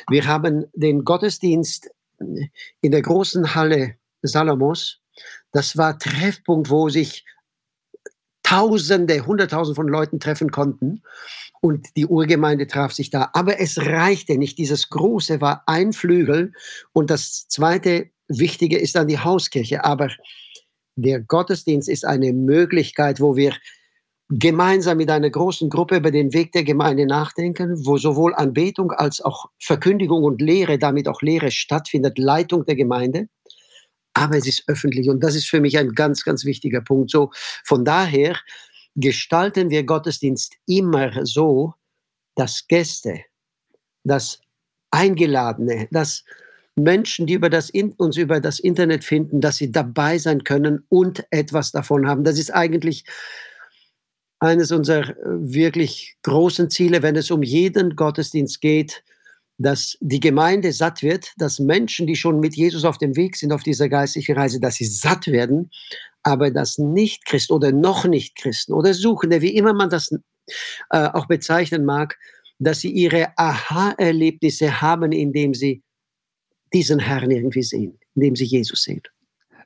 Wir 0.08 0.26
haben 0.26 0.64
den 0.74 1.04
Gottesdienst 1.04 1.90
in 2.80 2.90
der 2.90 3.02
großen 3.02 3.54
Halle 3.54 3.94
Salomos. 4.22 5.00
Das 5.52 5.76
war 5.76 5.98
Treffpunkt, 5.98 6.70
wo 6.70 6.88
sich 6.88 7.24
Tausende, 8.42 9.26
Hunderttausende 9.26 9.76
von 9.76 9.86
Leuten 9.86 10.18
treffen 10.18 10.50
konnten. 10.50 11.02
Und 11.60 11.86
die 11.96 12.06
Urgemeinde 12.06 12.66
traf 12.66 12.92
sich 12.92 13.10
da. 13.10 13.30
Aber 13.32 13.60
es 13.60 13.78
reichte 13.78 14.38
nicht. 14.38 14.58
Dieses 14.58 14.88
Große 14.88 15.40
war 15.40 15.62
ein 15.66 15.92
Flügel. 15.92 16.52
Und 16.92 17.10
das 17.10 17.46
zweite 17.48 18.10
Wichtige 18.30 18.78
ist 18.78 18.94
dann 18.94 19.08
die 19.08 19.18
Hauskirche. 19.18 19.84
Aber 19.84 20.08
der 20.96 21.20
Gottesdienst 21.20 21.88
ist 21.88 22.04
eine 22.04 22.32
Möglichkeit, 22.32 23.20
wo 23.20 23.36
wir 23.36 23.54
gemeinsam 24.30 24.98
mit 24.98 25.10
einer 25.10 25.28
großen 25.28 25.68
Gruppe 25.68 25.96
über 25.96 26.12
den 26.12 26.32
Weg 26.32 26.52
der 26.52 26.62
Gemeinde 26.62 27.04
nachdenken, 27.04 27.84
wo 27.84 27.98
sowohl 27.98 28.32
Anbetung 28.34 28.92
als 28.92 29.20
auch 29.20 29.46
Verkündigung 29.58 30.22
und 30.22 30.40
Lehre, 30.40 30.78
damit 30.78 31.08
auch 31.08 31.20
Lehre 31.20 31.50
stattfindet, 31.50 32.16
Leitung 32.16 32.64
der 32.64 32.76
Gemeinde. 32.76 33.28
Aber 34.14 34.36
es 34.36 34.46
ist 34.46 34.64
öffentlich 34.68 35.08
und 35.08 35.22
das 35.22 35.34
ist 35.34 35.48
für 35.48 35.60
mich 35.60 35.78
ein 35.78 35.90
ganz, 35.90 36.24
ganz 36.24 36.44
wichtiger 36.44 36.80
Punkt. 36.80 37.10
So, 37.10 37.30
von 37.64 37.84
daher 37.84 38.36
gestalten 38.94 39.70
wir 39.70 39.84
Gottesdienst 39.84 40.56
immer 40.66 41.26
so, 41.26 41.74
dass 42.36 42.66
Gäste, 42.68 43.20
dass 44.04 44.40
Eingeladene, 44.92 45.88
dass 45.90 46.24
Menschen, 46.82 47.26
die 47.26 47.34
über 47.34 47.50
das, 47.50 47.70
uns 47.96 48.16
über 48.16 48.40
das 48.40 48.58
Internet 48.58 49.04
finden, 49.04 49.40
dass 49.40 49.56
sie 49.56 49.72
dabei 49.72 50.18
sein 50.18 50.44
können 50.44 50.84
und 50.88 51.24
etwas 51.30 51.72
davon 51.72 52.06
haben. 52.06 52.24
Das 52.24 52.38
ist 52.38 52.50
eigentlich 52.50 53.04
eines 54.40 54.72
unserer 54.72 55.10
äh, 55.10 55.14
wirklich 55.24 56.16
großen 56.22 56.70
Ziele, 56.70 57.02
wenn 57.02 57.16
es 57.16 57.30
um 57.30 57.42
jeden 57.42 57.94
Gottesdienst 57.94 58.60
geht, 58.60 59.04
dass 59.58 59.98
die 60.00 60.20
Gemeinde 60.20 60.72
satt 60.72 61.02
wird, 61.02 61.32
dass 61.36 61.58
Menschen, 61.58 62.06
die 62.06 62.16
schon 62.16 62.40
mit 62.40 62.56
Jesus 62.56 62.84
auf 62.86 62.96
dem 62.96 63.14
Weg 63.16 63.36
sind 63.36 63.52
auf 63.52 63.62
dieser 63.62 63.90
geistlichen 63.90 64.36
Reise, 64.36 64.58
dass 64.58 64.76
sie 64.76 64.86
satt 64.86 65.26
werden, 65.26 65.70
aber 66.22 66.50
dass 66.50 66.78
Nicht-Christen 66.78 67.52
oder 67.52 67.70
noch 67.70 68.06
Nicht-Christen 68.06 68.72
oder 68.72 68.94
Suchende, 68.94 69.42
wie 69.42 69.54
immer 69.54 69.74
man 69.74 69.90
das 69.90 70.10
äh, 70.90 71.08
auch 71.08 71.26
bezeichnen 71.26 71.84
mag, 71.84 72.16
dass 72.58 72.80
sie 72.80 72.90
ihre 72.90 73.28
Aha-Erlebnisse 73.36 74.80
haben, 74.80 75.12
indem 75.12 75.52
sie 75.52 75.82
diesen 76.72 76.98
Herrn 76.98 77.30
irgendwie 77.30 77.62
sehen, 77.62 77.98
indem 78.14 78.36
sie 78.36 78.44
Jesus 78.44 78.82
sehen. 78.82 79.02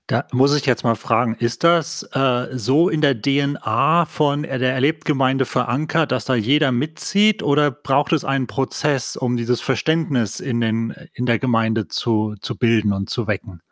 Da 0.06 0.26
muss 0.32 0.54
ich 0.54 0.66
jetzt 0.66 0.84
mal 0.84 0.96
fragen, 0.96 1.34
ist 1.38 1.64
das 1.64 2.02
äh, 2.12 2.48
so 2.52 2.90
in 2.90 3.00
der 3.00 3.20
DNA 3.20 4.04
von 4.04 4.42
der 4.42 4.74
Erlebtgemeinde 4.74 5.46
verankert, 5.46 6.12
dass 6.12 6.26
da 6.26 6.34
jeder 6.34 6.72
mitzieht 6.72 7.42
oder 7.42 7.70
braucht 7.70 8.12
es 8.12 8.22
einen 8.22 8.46
Prozess, 8.46 9.16
um 9.16 9.38
dieses 9.38 9.62
Verständnis 9.62 10.40
in, 10.40 10.60
den, 10.60 10.94
in 11.14 11.24
der 11.24 11.38
Gemeinde 11.38 11.88
zu, 11.88 12.34
zu 12.42 12.54
bilden 12.58 12.92
und 12.92 13.08
zu 13.08 13.26
wecken? 13.26 13.62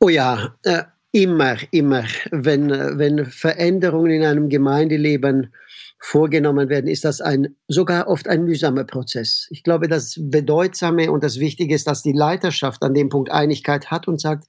Oh 0.00 0.10
ja, 0.10 0.54
äh, 0.64 0.82
immer, 1.12 1.56
immer. 1.70 2.04
Wenn, 2.30 2.68
wenn 2.70 3.24
Veränderungen 3.24 4.10
in 4.10 4.24
einem 4.24 4.50
Gemeindeleben 4.50 5.54
vorgenommen 6.00 6.68
werden, 6.68 6.86
ist 6.86 7.04
das 7.04 7.20
ein, 7.20 7.56
sogar 7.66 8.08
oft 8.08 8.28
ein 8.28 8.44
mühsamer 8.44 8.84
Prozess. 8.84 9.48
Ich 9.50 9.62
glaube, 9.62 9.88
das 9.88 10.14
Bedeutsame 10.18 11.10
und 11.10 11.24
das 11.24 11.40
Wichtige 11.40 11.74
ist, 11.74 11.86
dass 11.86 12.02
die 12.02 12.12
Leiterschaft 12.12 12.82
an 12.82 12.94
dem 12.94 13.08
Punkt 13.08 13.30
Einigkeit 13.30 13.90
hat 13.90 14.06
und 14.06 14.20
sagt, 14.20 14.44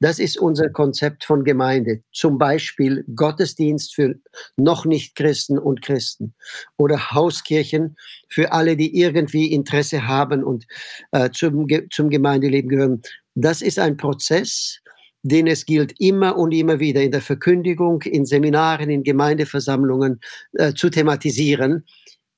das 0.00 0.18
ist 0.18 0.38
unser 0.38 0.70
Konzept 0.70 1.24
von 1.24 1.44
Gemeinde. 1.44 2.02
Zum 2.12 2.38
Beispiel 2.38 3.04
Gottesdienst 3.14 3.94
für 3.94 4.14
noch 4.56 4.86
nicht 4.86 5.14
Christen 5.14 5.58
und 5.58 5.82
Christen 5.82 6.34
oder 6.78 7.10
Hauskirchen 7.10 7.96
für 8.28 8.52
alle, 8.52 8.76
die 8.76 8.98
irgendwie 8.98 9.52
Interesse 9.52 10.06
haben 10.06 10.42
und 10.42 10.64
äh, 11.12 11.30
zum, 11.30 11.66
zum 11.90 12.08
Gemeindeleben 12.08 12.68
gehören. 12.70 13.02
Das 13.34 13.62
ist 13.62 13.78
ein 13.78 13.96
Prozess, 13.96 14.80
den 15.24 15.46
es 15.46 15.64
gilt 15.64 15.98
immer 15.98 16.36
und 16.36 16.52
immer 16.52 16.78
wieder 16.80 17.02
in 17.02 17.10
der 17.10 17.22
Verkündigung, 17.22 18.02
in 18.02 18.26
Seminaren, 18.26 18.90
in 18.90 19.02
Gemeindeversammlungen 19.02 20.20
äh, 20.52 20.74
zu 20.74 20.90
thematisieren. 20.90 21.86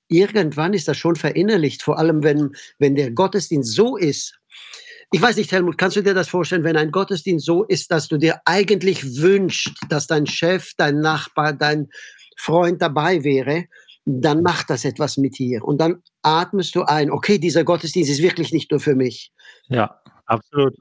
Irgendwann 0.09 0.73
ist 0.73 0.87
das 0.87 0.97
schon 0.97 1.17
verinnerlicht, 1.17 1.83
vor 1.83 1.99
allem 1.99 2.23
wenn, 2.23 2.53
wenn 2.79 2.95
der 2.95 3.11
Gottesdienst 3.11 3.75
so 3.75 3.97
ist. 3.97 4.39
Ich 5.11 5.21
weiß 5.21 5.37
nicht, 5.37 5.51
Helmut, 5.51 5.79
kannst 5.79 5.97
du 5.97 6.03
dir 6.03 6.15
das 6.15 6.29
vorstellen, 6.29 6.63
wenn 6.63 6.77
ein 6.77 6.93
Gottesdienst 6.93 7.45
so 7.45 7.65
ist, 7.65 7.91
dass 7.91 8.07
du 8.07 8.19
dir 8.19 8.41
eigentlich 8.45 9.21
wünschst, 9.21 9.75
dass 9.89 10.07
dein 10.07 10.27
Chef, 10.27 10.73
dein 10.77 11.01
Nachbar, 11.01 11.55
dein 11.55 11.89
Freund 12.37 12.81
dabei 12.81 13.25
wäre, 13.25 13.65
dann 14.05 14.43
macht 14.43 14.71
das 14.71 14.85
etwas 14.85 15.17
mit 15.17 15.39
dir. 15.39 15.65
Und 15.65 15.81
dann 15.81 16.03
atmest 16.23 16.77
du 16.77 16.83
ein, 16.83 17.11
okay, 17.11 17.39
dieser 17.39 17.65
Gottesdienst 17.65 18.11
ist 18.11 18.23
wirklich 18.23 18.53
nicht 18.53 18.71
nur 18.71 18.79
für 18.79 18.95
mich. 18.95 19.33
Ja. 19.69 20.01
Absolut. 20.27 20.75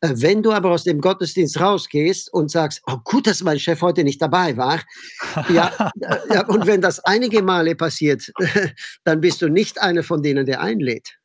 Äh, 0.00 0.10
wenn 0.14 0.42
du 0.42 0.52
aber 0.52 0.70
aus 0.70 0.84
dem 0.84 1.00
Gottesdienst 1.00 1.60
rausgehst 1.60 2.32
und 2.32 2.50
sagst, 2.50 2.82
oh 2.86 2.98
gut, 3.04 3.26
dass 3.26 3.42
mein 3.42 3.58
Chef 3.58 3.82
heute 3.82 4.04
nicht 4.04 4.22
dabei 4.22 4.56
war, 4.56 4.80
ja, 5.48 5.90
äh, 6.00 6.16
ja, 6.34 6.46
und 6.46 6.66
wenn 6.66 6.80
das 6.80 7.00
einige 7.00 7.42
Male 7.42 7.74
passiert, 7.74 8.32
dann 9.04 9.20
bist 9.20 9.42
du 9.42 9.48
nicht 9.48 9.80
einer 9.82 10.02
von 10.02 10.22
denen, 10.22 10.46
der 10.46 10.60
einlädt. 10.60 11.16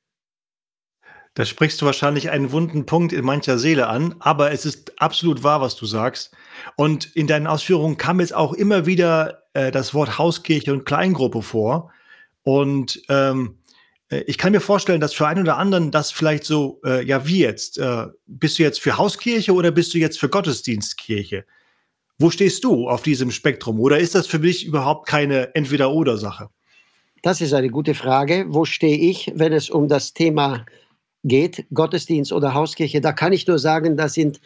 Da 1.36 1.46
sprichst 1.46 1.79
du 1.79 1.86
wahrscheinlich 1.86 2.31
einen 2.31 2.51
wunden 2.51 2.88
Punkt 2.88 3.13
in 3.13 3.24
mancher 3.24 3.60
Seele 3.60 3.86
an, 3.88 4.15
aber 4.17 4.51
es 4.51 4.65
ist 4.65 5.00
absolut 5.00 5.43
wahr, 5.43 5.62
was 5.62 5.75
du 5.75 5.86
sagst. 5.86 6.36
Und 6.77 7.15
in 7.15 7.27
deinen 7.27 7.46
Ausführungen 7.46 7.98
kam 7.98 8.19
jetzt 8.19 8.34
auch 8.34 8.53
immer 8.53 8.88
wieder 8.88 9.43
äh, 9.53 9.69
das 9.69 9.93
Wort 9.93 10.17
Hauskirche 10.17 10.74
und 10.74 10.86
Kleingruppe 10.86 11.43
vor. 11.43 11.91
Und 12.41 13.03
ähm, 13.10 13.60
äh, 13.60 13.67
ich 14.10 14.38
kann 14.38 14.54
mir 14.54 14.62
vorstellen, 14.62 15.02
dass 15.02 15.14
für 15.14 15.28
einen 15.28 15.42
oder 15.42 15.58
anderen 15.58 15.92
das 15.92 16.12
vielleicht 16.12 16.46
so, 16.46 16.80
äh, 16.86 17.06
ja, 17.06 17.28
wie 17.28 17.40
jetzt? 17.40 17.78
Äh, 17.78 18.08
bist 18.26 18.58
du 18.58 18.64
jetzt 18.64 18.80
für 18.80 18.98
Hauskirche 18.98 19.54
oder 19.54 19.72
bist 19.72 19.94
du 19.94 19.98
jetzt 19.98 20.20
für 20.20 20.30
Gottesdienstkirche? 20.30 21.46
Wo 22.18 22.30
stehst 22.30 22.64
du 22.64 22.88
auf 22.88 23.04
diesem 23.04 23.32
Spektrum? 23.32 23.80
Oder 23.80 24.00
ist 24.00 24.16
das 24.16 24.26
für 24.26 24.40
mich 24.40 24.66
überhaupt 24.66 25.08
keine 25.08 25.54
Entweder-Oder-Sache? 25.56 26.50
Das 27.22 27.42
ist 27.42 27.54
eine 27.54 27.70
gute 27.70 27.94
Frage. 27.94 28.46
Wo 28.48 28.66
stehe 28.66 28.98
ich, 28.98 29.32
wenn 29.36 29.52
es 29.52 29.70
um 29.70 29.88
das 29.88 30.14
Thema 30.14 30.66
geht, 31.24 31.66
Gottesdienst 31.74 32.32
oder 32.32 32.54
Hauskirche? 32.54 33.02
Da 33.02 33.12
kann 33.12 33.34
ich 33.34 33.46
nur 33.46 33.60
sagen, 33.60 33.98
das 33.98 34.14
sind 34.14 34.40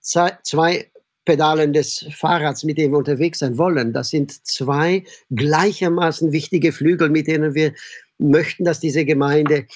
zwei 0.00 0.90
Pedalen 1.24 1.72
des 1.72 2.06
Fahrrads, 2.12 2.64
mit 2.64 2.78
denen 2.78 2.92
wir 2.92 2.98
unterwegs 2.98 3.40
sein 3.40 3.58
wollen. 3.58 3.92
Das 3.92 4.10
sind 4.10 4.46
zwei 4.46 5.04
gleichermaßen 5.34 6.32
wichtige 6.32 6.70
Flügel, 6.70 7.10
mit 7.10 7.26
denen 7.26 7.54
wir 7.54 7.72
möchten, 8.18 8.64
dass 8.64 8.80
diese 8.80 9.04
Gemeinde 9.04 9.66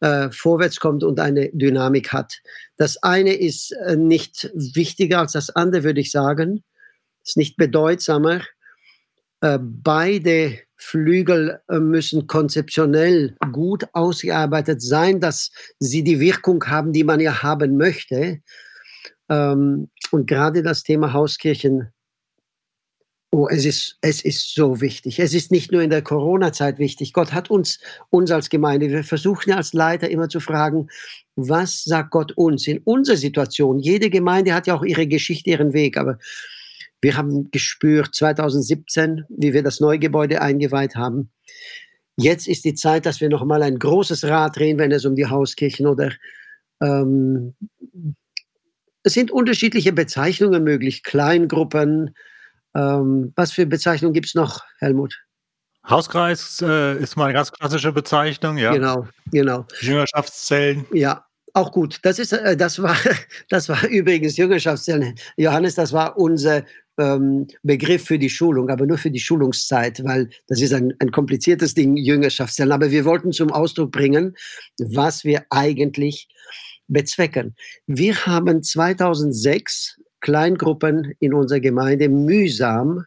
äh, 0.00 0.30
vorwärts 0.30 0.80
kommt 0.80 1.04
und 1.04 1.20
eine 1.20 1.50
Dynamik 1.52 2.12
hat. 2.12 2.40
Das 2.76 3.02
eine 3.02 3.34
ist 3.34 3.72
äh, 3.72 3.96
nicht 3.96 4.50
wichtiger 4.54 5.20
als 5.20 5.32
das 5.32 5.50
andere, 5.50 5.84
würde 5.84 6.00
ich 6.00 6.10
sagen. 6.10 6.64
Ist 7.24 7.36
nicht 7.36 7.56
bedeutsamer. 7.56 8.42
Äh, 9.40 9.58
beide 9.60 10.58
Flügel 10.76 11.60
äh, 11.68 11.78
müssen 11.78 12.26
konzeptionell 12.26 13.36
gut 13.52 13.86
ausgearbeitet 13.92 14.80
sein, 14.80 15.20
dass 15.20 15.50
sie 15.78 16.04
die 16.04 16.20
Wirkung 16.20 16.64
haben, 16.66 16.92
die 16.92 17.04
man 17.04 17.20
ja 17.20 17.42
haben 17.42 17.76
möchte. 17.76 18.40
Ähm, 19.28 19.90
und 20.10 20.26
gerade 20.26 20.62
das 20.62 20.82
Thema 20.82 21.12
Hauskirchen 21.12 21.92
Oh, 23.30 23.46
es 23.50 23.66
ist, 23.66 23.98
es 24.00 24.24
ist 24.24 24.54
so 24.54 24.80
wichtig. 24.80 25.18
Es 25.18 25.34
ist 25.34 25.52
nicht 25.52 25.70
nur 25.70 25.82
in 25.82 25.90
der 25.90 26.00
Corona-Zeit 26.00 26.78
wichtig. 26.78 27.12
Gott 27.12 27.32
hat 27.34 27.50
uns, 27.50 27.78
uns 28.08 28.30
als 28.30 28.48
Gemeinde, 28.48 28.88
wir 28.88 29.04
versuchen 29.04 29.52
als 29.52 29.74
Leiter 29.74 30.08
immer 30.08 30.30
zu 30.30 30.40
fragen, 30.40 30.88
was 31.36 31.84
sagt 31.84 32.10
Gott 32.10 32.32
uns 32.32 32.66
in 32.66 32.78
unserer 32.78 33.18
Situation? 33.18 33.80
Jede 33.80 34.08
Gemeinde 34.08 34.54
hat 34.54 34.66
ja 34.66 34.74
auch 34.74 34.82
ihre 34.82 35.06
Geschichte, 35.06 35.50
ihren 35.50 35.74
Weg, 35.74 35.98
aber 35.98 36.18
wir 37.02 37.16
haben 37.18 37.50
gespürt 37.50 38.14
2017, 38.14 39.24
wie 39.28 39.52
wir 39.52 39.62
das 39.62 39.78
neue 39.78 39.98
Gebäude 39.98 40.40
eingeweiht 40.40 40.96
haben. 40.96 41.30
Jetzt 42.16 42.48
ist 42.48 42.64
die 42.64 42.74
Zeit, 42.74 43.04
dass 43.04 43.20
wir 43.20 43.28
nochmal 43.28 43.62
ein 43.62 43.78
großes 43.78 44.24
Rad 44.24 44.56
drehen, 44.56 44.78
wenn 44.78 44.90
es 44.90 45.04
um 45.04 45.14
die 45.14 45.26
Hauskirchen 45.26 45.86
oder 45.86 46.12
ähm, 46.82 47.54
es 49.02 49.12
sind 49.12 49.30
unterschiedliche 49.30 49.92
Bezeichnungen 49.92 50.64
möglich, 50.64 51.02
Kleingruppen, 51.02 52.14
ähm, 52.78 53.32
was 53.34 53.52
für 53.52 53.66
Bezeichnungen 53.66 54.14
gibt 54.14 54.26
es 54.26 54.34
noch, 54.34 54.62
Helmut? 54.78 55.14
Hauskreis 55.88 56.62
äh, 56.62 56.98
ist 56.98 57.16
mal 57.16 57.24
eine 57.24 57.34
ganz 57.34 57.50
klassische 57.50 57.92
Bezeichnung, 57.92 58.58
ja. 58.58 58.72
Genau, 58.72 59.08
genau. 59.32 59.66
Jüngerschaftszellen. 59.80 60.86
Ja, 60.92 61.24
auch 61.54 61.72
gut. 61.72 61.98
Das 62.02 62.18
ist, 62.18 62.32
äh, 62.32 62.56
das 62.56 62.80
war, 62.82 62.96
das 63.48 63.68
war 63.68 63.86
übrigens 63.88 64.36
Jüngerschaftszellen. 64.36 65.14
Johannes, 65.36 65.74
das 65.74 65.92
war 65.92 66.18
unser 66.18 66.64
ähm, 66.98 67.46
Begriff 67.62 68.04
für 68.04 68.18
die 68.18 68.28
Schulung, 68.28 68.68
aber 68.68 68.86
nur 68.86 68.98
für 68.98 69.10
die 69.10 69.20
Schulungszeit, 69.20 70.04
weil 70.04 70.28
das 70.46 70.60
ist 70.60 70.74
ein, 70.74 70.92
ein 70.98 71.10
kompliziertes 71.10 71.74
Ding, 71.74 71.96
Jüngerschaftszellen. 71.96 72.72
Aber 72.72 72.90
wir 72.90 73.04
wollten 73.04 73.32
zum 73.32 73.50
Ausdruck 73.50 73.92
bringen, 73.92 74.36
was 74.78 75.24
wir 75.24 75.46
eigentlich 75.50 76.28
bezwecken. 76.86 77.54
Wir 77.86 78.26
haben 78.26 78.62
2006 78.62 79.98
Kleingruppen 80.20 81.14
in 81.20 81.34
unserer 81.34 81.60
Gemeinde 81.60 82.08
mühsam 82.08 83.04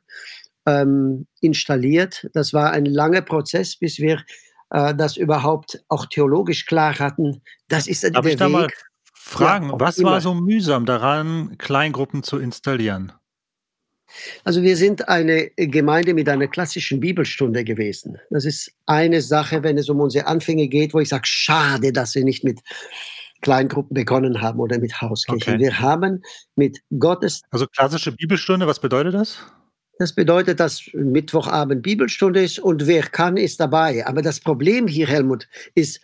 ähm, 0.65 1.27
installiert. 1.39 2.27
Das 2.33 2.53
war 2.53 2.71
ein 2.71 2.85
langer 2.85 3.21
Prozess, 3.21 3.75
bis 3.75 3.99
wir 3.99 4.23
äh, 4.69 4.95
das 4.95 5.17
überhaupt 5.17 5.83
auch 5.87 6.05
theologisch 6.05 6.65
klar 6.65 6.97
hatten. 6.99 7.41
Das 7.67 7.87
ist 7.87 8.03
Darf 8.03 8.11
der 8.11 8.19
ich 8.21 8.25
Weg. 8.31 8.37
Da 8.39 8.49
mal 8.49 8.69
fragen, 9.13 9.69
ja, 9.69 9.79
was 9.79 9.97
immer. 9.97 10.11
war 10.11 10.21
so 10.21 10.33
mühsam 10.33 10.85
daran, 10.85 11.57
Kleingruppen 11.57 12.23
zu 12.23 12.37
installieren? 12.37 13.11
Also 14.43 14.61
wir 14.61 14.75
sind 14.75 15.07
eine 15.07 15.51
Gemeinde 15.55 16.13
mit 16.13 16.27
einer 16.27 16.47
klassischen 16.47 16.99
Bibelstunde 16.99 17.63
gewesen. 17.63 18.17
Das 18.29 18.43
ist 18.43 18.73
eine 18.85 19.21
Sache, 19.21 19.63
wenn 19.63 19.77
es 19.77 19.89
um 19.89 20.01
unsere 20.01 20.27
Anfänge 20.27 20.67
geht, 20.67 20.93
wo 20.93 20.99
ich 20.99 21.09
sage, 21.09 21.25
schade, 21.25 21.93
dass 21.93 22.15
wir 22.15 22.25
nicht 22.25 22.43
mit 22.43 22.59
Kleingruppen 23.41 23.93
begonnen 23.93 24.41
haben 24.41 24.59
oder 24.59 24.79
mit 24.79 25.01
Hauskirchen. 25.01 25.55
Okay. 25.55 25.63
Wir 25.63 25.79
haben 25.79 26.21
mit 26.55 26.79
Gottes, 26.97 27.41
Also 27.51 27.67
klassische 27.67 28.11
Bibelstunde, 28.11 28.67
was 28.67 28.79
bedeutet 28.79 29.13
das? 29.13 29.39
das 30.01 30.13
bedeutet, 30.13 30.59
dass 30.59 30.89
Mittwochabend 30.93 31.83
Bibelstunde 31.83 32.43
ist 32.43 32.57
und 32.57 32.87
wer 32.87 33.03
kann, 33.03 33.37
ist 33.37 33.59
dabei. 33.59 34.05
Aber 34.07 34.23
das 34.23 34.39
Problem 34.39 34.87
hier, 34.87 35.07
Helmut, 35.07 35.47
ist, 35.75 36.01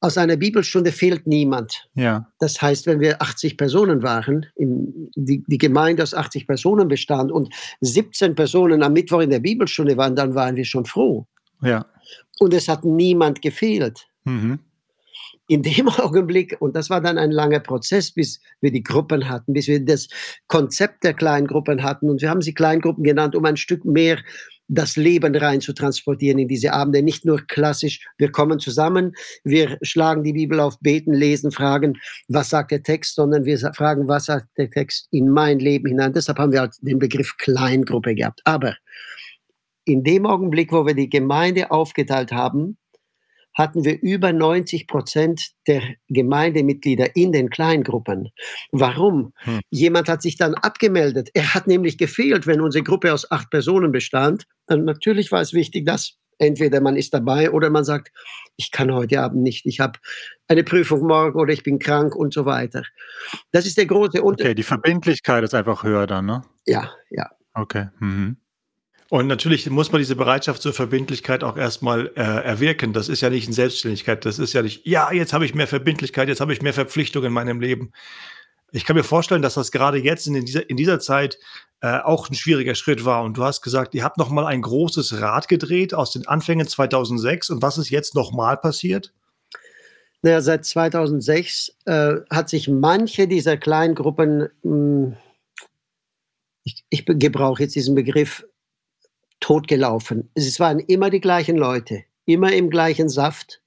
aus 0.00 0.18
einer 0.18 0.36
Bibelstunde 0.36 0.92
fehlt 0.92 1.26
niemand. 1.26 1.88
Ja. 1.94 2.28
Das 2.40 2.60
heißt, 2.60 2.86
wenn 2.86 3.00
wir 3.00 3.22
80 3.22 3.56
Personen 3.56 4.02
waren, 4.02 4.46
die, 4.56 5.44
die 5.46 5.58
Gemeinde 5.58 6.02
aus 6.02 6.12
80 6.12 6.46
Personen 6.46 6.88
bestand 6.88 7.32
und 7.32 7.54
17 7.80 8.34
Personen 8.34 8.82
am 8.82 8.92
Mittwoch 8.92 9.20
in 9.20 9.30
der 9.30 9.40
Bibelstunde 9.40 9.96
waren, 9.96 10.14
dann 10.14 10.34
waren 10.34 10.56
wir 10.56 10.64
schon 10.66 10.84
froh. 10.84 11.26
Ja. 11.62 11.86
Und 12.40 12.52
es 12.52 12.68
hat 12.68 12.84
niemand 12.84 13.40
gefehlt. 13.40 14.08
Mhm. 14.24 14.58
In 15.52 15.62
dem 15.62 15.86
Augenblick, 16.00 16.56
und 16.60 16.74
das 16.74 16.88
war 16.88 17.02
dann 17.02 17.18
ein 17.18 17.30
langer 17.30 17.60
Prozess, 17.60 18.10
bis 18.10 18.40
wir 18.62 18.72
die 18.72 18.82
Gruppen 18.82 19.28
hatten, 19.28 19.52
bis 19.52 19.68
wir 19.68 19.84
das 19.84 20.08
Konzept 20.46 21.04
der 21.04 21.12
Kleingruppen 21.12 21.82
hatten. 21.82 22.08
Und 22.08 22.22
wir 22.22 22.30
haben 22.30 22.40
sie 22.40 22.54
Kleingruppen 22.54 23.04
genannt, 23.04 23.36
um 23.36 23.44
ein 23.44 23.58
Stück 23.58 23.84
mehr 23.84 24.18
das 24.68 24.96
Leben 24.96 25.36
rein 25.36 25.60
zu 25.60 25.74
transportieren 25.74 26.38
in 26.38 26.48
diese 26.48 26.72
Abende. 26.72 27.02
Nicht 27.02 27.26
nur 27.26 27.46
klassisch, 27.46 28.00
wir 28.16 28.32
kommen 28.32 28.60
zusammen, 28.60 29.12
wir 29.44 29.76
schlagen 29.82 30.22
die 30.22 30.32
Bibel 30.32 30.58
auf, 30.58 30.80
beten, 30.80 31.12
lesen, 31.12 31.50
fragen, 31.50 31.98
was 32.28 32.48
sagt 32.48 32.70
der 32.70 32.82
Text, 32.82 33.16
sondern 33.16 33.44
wir 33.44 33.58
fragen, 33.58 34.08
was 34.08 34.24
sagt 34.24 34.46
der 34.56 34.70
Text 34.70 35.08
in 35.10 35.28
mein 35.28 35.58
Leben 35.58 35.88
hinein. 35.88 36.14
Deshalb 36.14 36.38
haben 36.38 36.52
wir 36.52 36.60
halt 36.60 36.76
den 36.80 36.98
Begriff 36.98 37.36
Kleingruppe 37.36 38.14
gehabt. 38.14 38.40
Aber 38.44 38.74
in 39.84 40.02
dem 40.02 40.24
Augenblick, 40.24 40.72
wo 40.72 40.86
wir 40.86 40.94
die 40.94 41.10
Gemeinde 41.10 41.70
aufgeteilt 41.70 42.32
haben, 42.32 42.78
hatten 43.54 43.84
wir 43.84 44.00
über 44.00 44.32
90 44.32 44.86
Prozent 44.86 45.50
der 45.66 45.82
Gemeindemitglieder 46.08 47.16
in 47.16 47.32
den 47.32 47.50
Kleingruppen. 47.50 48.30
Warum? 48.70 49.32
Hm. 49.38 49.60
Jemand 49.70 50.08
hat 50.08 50.22
sich 50.22 50.36
dann 50.36 50.54
abgemeldet. 50.54 51.30
Er 51.34 51.54
hat 51.54 51.66
nämlich 51.66 51.98
gefehlt, 51.98 52.46
wenn 52.46 52.60
unsere 52.60 52.84
Gruppe 52.84 53.12
aus 53.12 53.30
acht 53.30 53.50
Personen 53.50 53.92
bestand. 53.92 54.44
Dann 54.66 54.84
natürlich 54.84 55.32
war 55.32 55.40
es 55.40 55.52
wichtig, 55.52 55.86
dass 55.86 56.18
entweder 56.38 56.80
man 56.80 56.96
ist 56.96 57.14
dabei 57.14 57.50
oder 57.50 57.70
man 57.70 57.84
sagt, 57.84 58.10
ich 58.56 58.70
kann 58.70 58.92
heute 58.92 59.20
Abend 59.20 59.42
nicht, 59.42 59.64
ich 59.66 59.80
habe 59.80 59.98
eine 60.48 60.64
Prüfung 60.64 61.06
morgen 61.06 61.38
oder 61.38 61.52
ich 61.52 61.62
bin 61.62 61.78
krank 61.78 62.16
und 62.16 62.34
so 62.34 62.44
weiter. 62.44 62.82
Das 63.52 63.66
ist 63.66 63.78
der 63.78 63.86
große 63.86 64.22
Unterschied. 64.22 64.46
Okay, 64.46 64.54
die 64.54 64.62
Verbindlichkeit 64.62 65.44
ist 65.44 65.54
einfach 65.54 65.84
höher 65.84 66.06
dann, 66.06 66.26
ne? 66.26 66.42
Ja, 66.66 66.90
ja. 67.10 67.30
Okay. 67.54 67.88
Mhm. 68.00 68.36
Und 69.12 69.26
natürlich 69.26 69.68
muss 69.68 69.92
man 69.92 69.98
diese 69.98 70.16
Bereitschaft 70.16 70.62
zur 70.62 70.72
Verbindlichkeit 70.72 71.44
auch 71.44 71.58
erstmal 71.58 72.06
äh, 72.16 72.22
erwirken. 72.22 72.94
Das 72.94 73.10
ist 73.10 73.20
ja 73.20 73.28
nicht 73.28 73.46
in 73.46 73.52
Selbstständigkeit. 73.52 74.24
Das 74.24 74.38
ist 74.38 74.54
ja 74.54 74.62
nicht, 74.62 74.86
ja, 74.86 75.12
jetzt 75.12 75.34
habe 75.34 75.44
ich 75.44 75.54
mehr 75.54 75.66
Verbindlichkeit, 75.66 76.28
jetzt 76.28 76.40
habe 76.40 76.54
ich 76.54 76.62
mehr 76.62 76.72
Verpflichtung 76.72 77.22
in 77.22 77.32
meinem 77.34 77.60
Leben. 77.60 77.92
Ich 78.70 78.86
kann 78.86 78.96
mir 78.96 79.04
vorstellen, 79.04 79.42
dass 79.42 79.52
das 79.52 79.70
gerade 79.70 79.98
jetzt 79.98 80.26
in 80.26 80.42
dieser, 80.42 80.70
in 80.70 80.78
dieser 80.78 80.98
Zeit 80.98 81.38
äh, 81.82 81.98
auch 81.98 82.30
ein 82.30 82.34
schwieriger 82.34 82.74
Schritt 82.74 83.04
war. 83.04 83.22
Und 83.22 83.36
du 83.36 83.44
hast 83.44 83.60
gesagt, 83.60 83.94
ihr 83.94 84.02
habt 84.02 84.16
noch 84.16 84.30
mal 84.30 84.46
ein 84.46 84.62
großes 84.62 85.20
Rad 85.20 85.46
gedreht 85.46 85.92
aus 85.92 86.12
den 86.12 86.26
Anfängen 86.26 86.66
2006. 86.66 87.50
Und 87.50 87.60
was 87.60 87.76
ist 87.76 87.90
jetzt 87.90 88.14
noch 88.14 88.32
mal 88.32 88.56
passiert? 88.56 89.12
Naja, 90.22 90.40
seit 90.40 90.64
2006 90.64 91.76
äh, 91.84 92.14
hat 92.30 92.48
sich 92.48 92.66
manche 92.66 93.28
dieser 93.28 93.58
Kleingruppen, 93.58 94.48
mh, 94.62 95.18
ich, 96.64 96.82
ich 96.88 97.04
be- 97.04 97.18
gebrauche 97.18 97.64
jetzt 97.64 97.74
diesen 97.74 97.94
Begriff, 97.94 98.46
totgelaufen. 99.42 100.30
Es 100.34 100.58
waren 100.60 100.78
immer 100.78 101.10
die 101.10 101.20
gleichen 101.20 101.58
Leute, 101.58 102.04
immer 102.24 102.52
im 102.52 102.70
gleichen 102.70 103.10
Saft, 103.10 103.60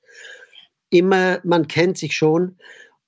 immer, 0.90 1.40
man 1.44 1.68
kennt 1.68 1.98
sich 1.98 2.16
schon. 2.16 2.58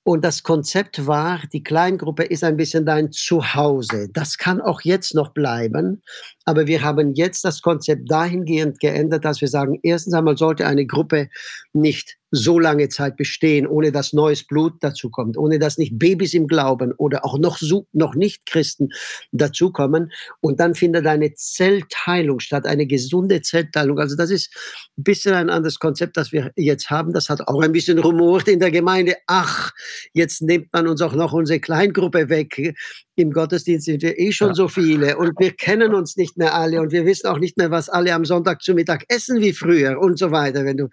Und 0.04 0.24
das 0.24 0.42
Konzept 0.42 1.06
war, 1.06 1.42
die 1.52 1.62
Kleingruppe 1.62 2.24
ist 2.24 2.44
ein 2.44 2.56
bisschen 2.56 2.86
dein 2.86 3.10
Zuhause. 3.12 4.08
Das 4.12 4.38
kann 4.38 4.60
auch 4.60 4.80
jetzt 4.82 5.14
noch 5.14 5.34
bleiben. 5.34 6.02
Aber 6.48 6.66
wir 6.66 6.80
haben 6.80 7.12
jetzt 7.12 7.44
das 7.44 7.60
Konzept 7.60 8.10
dahingehend 8.10 8.80
geändert, 8.80 9.26
dass 9.26 9.42
wir 9.42 9.48
sagen, 9.48 9.78
erstens 9.82 10.14
einmal 10.14 10.38
sollte 10.38 10.66
eine 10.66 10.86
Gruppe 10.86 11.28
nicht 11.74 12.16
so 12.30 12.58
lange 12.58 12.88
Zeit 12.88 13.16
bestehen, 13.16 13.66
ohne 13.66 13.90
dass 13.92 14.12
neues 14.12 14.46
Blut 14.46 14.74
dazu 14.80 15.10
kommt, 15.10 15.36
ohne 15.38 15.58
dass 15.58 15.78
nicht 15.78 15.98
Babys 15.98 16.34
im 16.34 16.46
Glauben 16.46 16.92
oder 16.92 17.24
auch 17.24 17.38
noch, 17.38 17.58
noch 17.92 18.14
nicht 18.14 18.46
Christen 18.46 18.90
dazukommen. 19.32 20.10
Und 20.40 20.60
dann 20.60 20.74
findet 20.74 21.06
eine 21.06 21.34
Zellteilung 21.34 22.40
statt, 22.40 22.66
eine 22.66 22.86
gesunde 22.86 23.40
Zellteilung. 23.42 23.98
Also 23.98 24.16
das 24.16 24.30
ist 24.30 24.54
ein 24.98 25.04
bisschen 25.04 25.34
ein 25.34 25.50
anderes 25.50 25.78
Konzept, 25.78 26.16
das 26.16 26.32
wir 26.32 26.50
jetzt 26.56 26.90
haben. 26.90 27.12
Das 27.12 27.28
hat 27.28 27.46
auch 27.48 27.60
ein 27.62 27.72
bisschen 27.72 27.98
rumort 27.98 28.48
in 28.48 28.60
der 28.60 28.70
Gemeinde. 28.70 29.16
Ach, 29.26 29.72
jetzt 30.12 30.42
nimmt 30.42 30.72
man 30.72 30.86
uns 30.88 31.00
auch 31.02 31.14
noch 31.14 31.32
unsere 31.32 31.60
Kleingruppe 31.60 32.28
weg. 32.28 32.74
Im 33.16 33.32
Gottesdienst 33.32 33.86
sind 33.86 34.02
wir 34.02 34.18
eh 34.18 34.32
schon 34.32 34.48
Ja. 34.48 34.54
so 34.54 34.68
viele 34.68 35.16
und 35.16 35.32
wir 35.40 35.52
kennen 35.52 35.94
uns 35.94 36.16
nicht 36.16 36.36
mehr 36.38 36.54
alle 36.54 36.80
und 36.80 36.92
wir 36.92 37.04
wissen 37.04 37.26
auch 37.28 37.38
nicht 37.38 37.56
mehr, 37.56 37.70
was 37.70 37.88
alle 37.88 38.14
am 38.14 38.24
Sonntag 38.24 38.62
zu 38.62 38.74
Mittag 38.74 39.04
essen 39.08 39.40
wie 39.40 39.52
früher 39.52 39.98
und 40.00 40.18
so 40.18 40.30
weiter, 40.30 40.64
wenn 40.64 40.76
du 40.78 40.88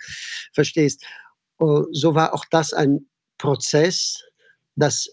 verstehst. 0.53 1.03
Oh, 1.59 1.85
So 1.91 2.15
war 2.15 2.33
auch 2.33 2.45
das 2.51 2.73
ein 2.73 3.07
Prozess, 3.37 4.23
das 4.75 5.09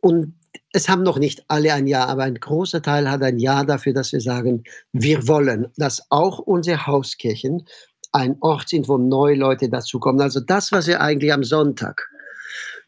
und 0.00 0.34
es 0.72 0.88
haben 0.88 1.02
noch 1.02 1.18
nicht 1.18 1.44
alle 1.48 1.72
ein 1.72 1.86
Ja, 1.86 2.06
aber 2.06 2.24
ein 2.24 2.36
großer 2.36 2.82
Teil 2.82 3.10
hat 3.10 3.22
ein 3.22 3.38
Ja 3.38 3.64
dafür, 3.64 3.92
dass 3.94 4.12
wir 4.12 4.20
sagen, 4.20 4.64
wir 4.92 5.26
wollen, 5.26 5.68
dass 5.76 6.02
auch 6.10 6.38
unsere 6.38 6.86
Hauskirchen 6.86 7.66
ein 8.12 8.36
Ort 8.40 8.68
sind, 8.68 8.88
wo 8.88 8.98
neue 8.98 9.34
Leute 9.34 9.68
dazukommen. 9.68 10.20
Also 10.20 10.40
das, 10.40 10.72
was 10.72 10.86
wir 10.86 11.00
eigentlich 11.00 11.32
am 11.32 11.44
Sonntag 11.44 12.08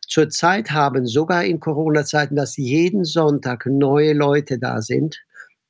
zurzeit 0.08 0.70
haben, 0.70 1.06
sogar 1.06 1.44
in 1.44 1.60
Corona-Zeiten, 1.60 2.36
dass 2.36 2.56
jeden 2.56 3.04
Sonntag 3.04 3.66
neue 3.66 4.12
Leute 4.12 4.58
da 4.58 4.82
sind, 4.82 5.20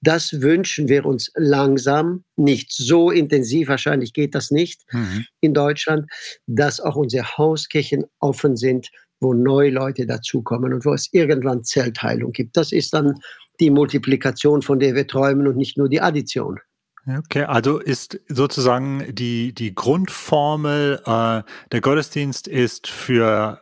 das 0.01 0.41
wünschen 0.41 0.89
wir 0.89 1.05
uns 1.05 1.31
langsam, 1.35 2.25
nicht 2.37 2.73
so 2.73 3.11
intensiv, 3.11 3.69
wahrscheinlich 3.69 4.13
geht 4.13 4.35
das 4.35 4.51
nicht 4.51 4.83
Mhm. 4.93 5.25
in 5.41 5.55
Deutschland, 5.55 6.11
dass 6.47 6.81
auch 6.81 6.97
unsere 6.97 7.37
Hauskirchen 7.37 8.05
offen 8.19 8.57
sind, 8.57 8.89
wo 9.21 9.35
neue 9.35 9.71
Leute 9.71 10.07
dazukommen 10.07 10.73
und 10.73 10.85
wo 10.85 10.95
es 10.95 11.09
irgendwann 11.13 11.65
Zellteilung 11.65 12.33
gibt. 12.33 12.57
Das 12.57 12.73
ist 12.73 12.95
dann 12.95 13.21
die 13.61 13.71
Multiplikation, 13.71 14.63
von 14.63 14.79
der 14.79 14.95
wir 14.95 15.07
träumen 15.07 15.47
und 15.47 15.57
nicht 15.57 15.77
nur 15.77 15.89
die 15.89 16.01
Addition. 16.01 16.59
Okay, 17.07 17.45
also 17.45 17.79
ist 17.79 18.21
sozusagen 18.29 19.15
die, 19.15 19.55
die 19.55 19.75
Grundformel, 19.75 21.01
äh, 21.05 21.43
der 21.73 21.81
Gottesdienst 21.81 22.47
ist 22.47 22.89
für 22.89 23.61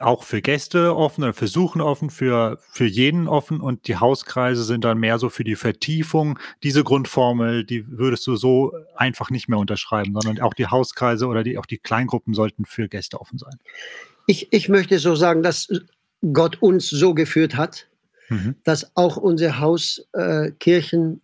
auch 0.00 0.24
für 0.24 0.40
Gäste 0.42 0.96
offen 0.96 1.24
oder 1.24 1.32
für 1.32 1.46
Suchen 1.46 1.80
offen, 1.80 2.10
für, 2.10 2.58
für 2.70 2.86
jeden 2.86 3.28
offen 3.28 3.60
und 3.60 3.88
die 3.88 3.96
Hauskreise 3.96 4.64
sind 4.64 4.84
dann 4.84 4.98
mehr 4.98 5.18
so 5.18 5.28
für 5.28 5.44
die 5.44 5.56
Vertiefung. 5.56 6.38
Diese 6.62 6.84
Grundformel, 6.84 7.64
die 7.64 7.86
würdest 7.88 8.26
du 8.26 8.36
so 8.36 8.72
einfach 8.96 9.30
nicht 9.30 9.48
mehr 9.48 9.58
unterschreiben, 9.58 10.12
sondern 10.14 10.42
auch 10.42 10.54
die 10.54 10.66
Hauskreise 10.66 11.26
oder 11.26 11.42
die, 11.42 11.58
auch 11.58 11.66
die 11.66 11.78
Kleingruppen 11.78 12.34
sollten 12.34 12.64
für 12.64 12.88
Gäste 12.88 13.20
offen 13.20 13.38
sein. 13.38 13.58
Ich, 14.26 14.52
ich 14.52 14.68
möchte 14.68 14.98
so 14.98 15.14
sagen, 15.14 15.42
dass 15.42 15.68
Gott 16.32 16.62
uns 16.62 16.88
so 16.88 17.14
geführt 17.14 17.56
hat, 17.56 17.86
Mhm. 18.28 18.54
dass 18.64 18.90
auch 18.96 19.16
unsere 19.16 19.58
Hauskirchen 19.60 21.16
äh, 21.16 21.20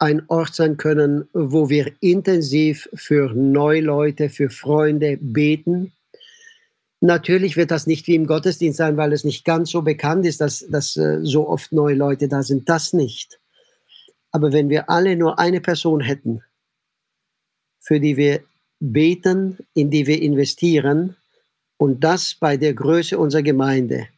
ein 0.00 0.22
Ort 0.28 0.54
sein 0.54 0.76
können, 0.76 1.28
wo 1.32 1.68
wir 1.68 1.92
intensiv 2.00 2.88
für 2.94 3.32
neue 3.34 3.80
Leute, 3.80 4.28
für 4.28 4.48
Freunde 4.48 5.18
beten. 5.20 5.92
Natürlich 7.00 7.56
wird 7.56 7.70
das 7.70 7.86
nicht 7.86 8.06
wie 8.08 8.16
im 8.16 8.26
Gottesdienst 8.26 8.78
sein, 8.78 8.96
weil 8.96 9.12
es 9.12 9.24
nicht 9.24 9.44
ganz 9.44 9.70
so 9.70 9.82
bekannt 9.82 10.26
ist, 10.26 10.40
dass, 10.40 10.66
dass 10.68 10.96
äh, 10.96 11.20
so 11.22 11.48
oft 11.48 11.72
neue 11.72 11.94
Leute 11.94 12.28
da 12.28 12.42
sind. 12.42 12.68
Das 12.68 12.92
nicht. 12.92 13.38
Aber 14.32 14.52
wenn 14.52 14.68
wir 14.68 14.90
alle 14.90 15.16
nur 15.16 15.38
eine 15.38 15.60
Person 15.60 16.00
hätten, 16.00 16.42
für 17.78 18.00
die 18.00 18.16
wir 18.16 18.42
beten, 18.80 19.58
in 19.74 19.90
die 19.90 20.06
wir 20.06 20.20
investieren, 20.20 21.16
und 21.78 22.02
das 22.02 22.34
bei 22.34 22.56
der 22.56 22.74
Größe 22.74 23.18
unserer 23.18 23.42
Gemeinde, 23.42 24.08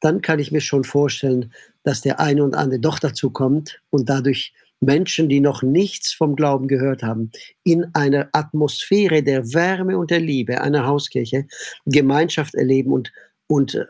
dann 0.00 0.20
kann 0.20 0.40
ich 0.40 0.52
mir 0.52 0.60
schon 0.60 0.84
vorstellen, 0.84 1.52
dass 1.84 2.02
der 2.02 2.20
eine 2.20 2.42
und 2.44 2.54
andere 2.54 2.80
doch 2.80 2.98
dazu 2.98 3.30
kommt 3.30 3.80
und 3.90 4.08
dadurch 4.08 4.52
Menschen, 4.84 5.28
die 5.28 5.40
noch 5.40 5.62
nichts 5.62 6.12
vom 6.12 6.36
Glauben 6.36 6.68
gehört 6.68 7.02
haben, 7.02 7.30
in 7.62 7.86
einer 7.94 8.28
Atmosphäre 8.32 9.22
der 9.22 9.52
Wärme 9.52 9.98
und 9.98 10.10
der 10.10 10.20
Liebe 10.20 10.60
einer 10.60 10.86
Hauskirche 10.86 11.46
Gemeinschaft 11.86 12.54
erleben 12.54 12.92
und, 12.92 13.12
und 13.46 13.74
äh, 13.74 13.86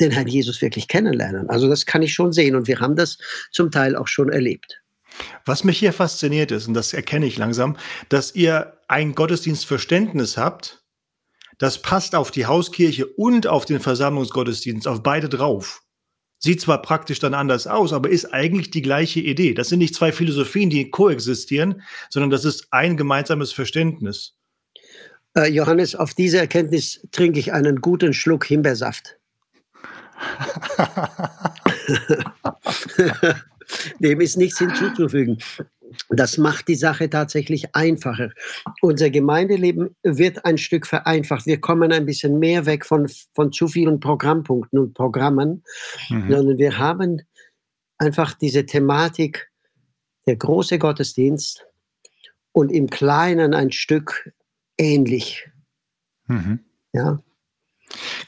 den 0.00 0.10
Herrn 0.10 0.28
Jesus 0.28 0.62
wirklich 0.62 0.88
kennenlernen. 0.88 1.48
Also 1.50 1.68
das 1.68 1.86
kann 1.86 2.02
ich 2.02 2.14
schon 2.14 2.32
sehen 2.32 2.54
und 2.54 2.66
wir 2.68 2.80
haben 2.80 2.96
das 2.96 3.18
zum 3.52 3.70
Teil 3.70 3.96
auch 3.96 4.08
schon 4.08 4.30
erlebt. 4.30 4.82
Was 5.44 5.64
mich 5.64 5.78
hier 5.78 5.92
fasziniert 5.92 6.50
ist, 6.50 6.66
und 6.68 6.74
das 6.74 6.94
erkenne 6.94 7.26
ich 7.26 7.36
langsam, 7.36 7.76
dass 8.08 8.34
ihr 8.34 8.78
ein 8.88 9.14
Gottesdienstverständnis 9.14 10.36
habt, 10.36 10.82
das 11.58 11.82
passt 11.82 12.14
auf 12.14 12.30
die 12.30 12.46
Hauskirche 12.46 13.06
und 13.06 13.46
auf 13.46 13.66
den 13.66 13.80
Versammlungsgottesdienst, 13.80 14.88
auf 14.88 15.02
beide 15.02 15.28
drauf. 15.28 15.82
Sieht 16.42 16.60
zwar 16.60 16.82
praktisch 16.82 17.18
dann 17.18 17.34
anders 17.34 17.66
aus, 17.66 17.92
aber 17.92 18.10
ist 18.10 18.32
eigentlich 18.32 18.70
die 18.70 18.82
gleiche 18.82 19.20
Idee. 19.20 19.54
Das 19.54 19.68
sind 19.68 19.78
nicht 19.78 19.94
zwei 19.94 20.10
Philosophien, 20.10 20.70
die 20.70 20.90
koexistieren, 20.90 21.82
sondern 22.08 22.30
das 22.30 22.44
ist 22.44 22.68
ein 22.70 22.96
gemeinsames 22.96 23.52
Verständnis. 23.52 24.34
Äh, 25.36 25.50
Johannes, 25.50 25.94
auf 25.94 26.14
diese 26.14 26.38
Erkenntnis 26.38 27.06
trinke 27.12 27.38
ich 27.38 27.52
einen 27.52 27.80
guten 27.80 28.14
Schluck 28.14 28.46
Himbeersaft. 28.46 29.16
Dem 34.00 34.20
ist 34.20 34.36
nichts 34.36 34.58
hinzuzufügen. 34.58 35.38
Das 36.10 36.38
macht 36.38 36.66
die 36.66 36.74
Sache 36.74 37.08
tatsächlich 37.08 37.74
einfacher. 37.74 38.30
Unser 38.82 39.10
Gemeindeleben 39.10 39.94
wird 40.02 40.44
ein 40.44 40.58
Stück 40.58 40.86
vereinfacht. 40.86 41.46
Wir 41.46 41.60
kommen 41.60 41.92
ein 41.92 42.04
bisschen 42.04 42.38
mehr 42.40 42.66
weg 42.66 42.84
von, 42.84 43.08
von 43.34 43.52
zu 43.52 43.68
vielen 43.68 44.00
Programmpunkten 44.00 44.78
und 44.78 44.94
Programmen, 44.94 45.62
mhm. 46.08 46.30
sondern 46.30 46.58
wir 46.58 46.78
haben 46.78 47.22
einfach 47.98 48.34
diese 48.34 48.66
Thematik, 48.66 49.50
der 50.26 50.36
große 50.36 50.78
Gottesdienst 50.78 51.64
und 52.52 52.70
im 52.70 52.90
Kleinen 52.90 53.54
ein 53.54 53.70
Stück 53.70 54.32
ähnlich. 54.76 55.48
Mhm. 56.26 56.60
Ja. 56.92 57.20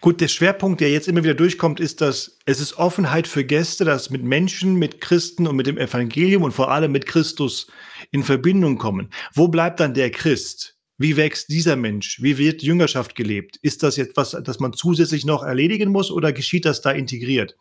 Gut, 0.01 0.21
der 0.21 0.29
Schwerpunkt, 0.29 0.81
der 0.81 0.91
jetzt 0.91 1.09
immer 1.09 1.23
wieder 1.23 1.35
durchkommt, 1.35 1.79
ist, 1.79 2.01
dass 2.01 2.39
es 2.45 2.61
ist 2.61 2.79
Offenheit 2.79 3.29
für 3.29 3.45
Gäste, 3.45 3.85
dass 3.85 4.11
mit 4.11 4.23
Menschen, 4.23 4.75
mit 4.75 5.01
Christen 5.01 5.47
und 5.47 5.57
mit 5.57 5.67
dem 5.67 5.79
Evangelium 5.79 6.43
und 6.43 6.53
vor 6.53 6.71
allem 6.71 6.93
mit 6.93 7.07
Christus 7.07 7.69
in 8.11 8.25
Verbindung 8.25 8.79
kommen. 8.79 9.11
Wo 9.35 9.49
bleibt 9.49 9.81
dann 9.81 9.95
der 9.95 10.11
Christ? 10.11 10.77
Wie 10.99 11.17
wächst 11.17 11.49
dieser 11.49 11.77
Mensch? 11.77 12.23
Wie 12.23 12.39
wird 12.39 12.63
Jüngerschaft 12.63 13.15
gelebt? 13.15 13.57
Ist 13.63 13.83
das 13.83 13.97
jetzt 13.97 14.17
was, 14.17 14.37
das 14.43 14.61
man 14.61 14.73
zusätzlich 14.73 15.25
noch 15.25 15.43
erledigen 15.43 15.91
muss 15.91 16.11
oder 16.11 16.33
geschieht 16.33 16.65
das 16.65 16.81
da 16.81 16.91
integriert? 16.91 17.57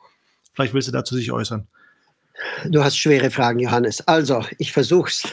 Vielleicht 0.53 0.73
willst 0.73 0.87
du 0.87 0.91
dazu 0.91 1.15
sich 1.15 1.31
äußern. 1.31 1.67
Du 2.65 2.83
hast 2.83 2.97
schwere 2.97 3.31
Fragen, 3.31 3.59
Johannes. 3.59 4.07
Also, 4.07 4.45
ich 4.57 4.71
versuch's. 4.71 5.23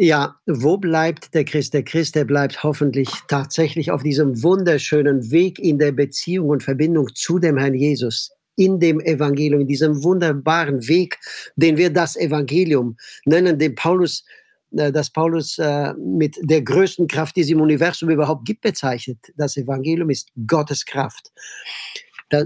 Ja, 0.00 0.36
wo 0.46 0.76
bleibt 0.76 1.34
der 1.34 1.44
Christ? 1.44 1.74
Der 1.74 1.82
Christ, 1.82 2.14
der 2.14 2.24
bleibt 2.24 2.62
hoffentlich 2.62 3.08
tatsächlich 3.26 3.90
auf 3.90 4.04
diesem 4.04 4.44
wunderschönen 4.44 5.32
Weg 5.32 5.58
in 5.58 5.80
der 5.80 5.90
Beziehung 5.90 6.50
und 6.50 6.62
Verbindung 6.62 7.08
zu 7.16 7.40
dem 7.40 7.58
Herrn 7.58 7.74
Jesus, 7.74 8.30
in 8.54 8.78
dem 8.78 9.00
Evangelium, 9.00 9.62
in 9.62 9.66
diesem 9.66 10.04
wunderbaren 10.04 10.86
Weg, 10.86 11.18
den 11.56 11.76
wir 11.76 11.90
das 11.92 12.14
Evangelium 12.14 12.96
nennen, 13.24 13.58
den 13.58 13.74
Paulus, 13.74 14.24
äh, 14.70 14.92
das 14.92 15.10
Paulus 15.10 15.58
äh, 15.58 15.92
mit 15.94 16.36
der 16.42 16.62
größten 16.62 17.08
Kraft, 17.08 17.34
die 17.34 17.40
es 17.40 17.50
im 17.50 17.60
Universum 17.60 18.08
überhaupt 18.08 18.46
gibt, 18.46 18.60
bezeichnet. 18.60 19.18
Das 19.36 19.56
Evangelium 19.56 20.10
ist 20.10 20.30
Gottes 20.46 20.86
Kraft. 20.86 21.32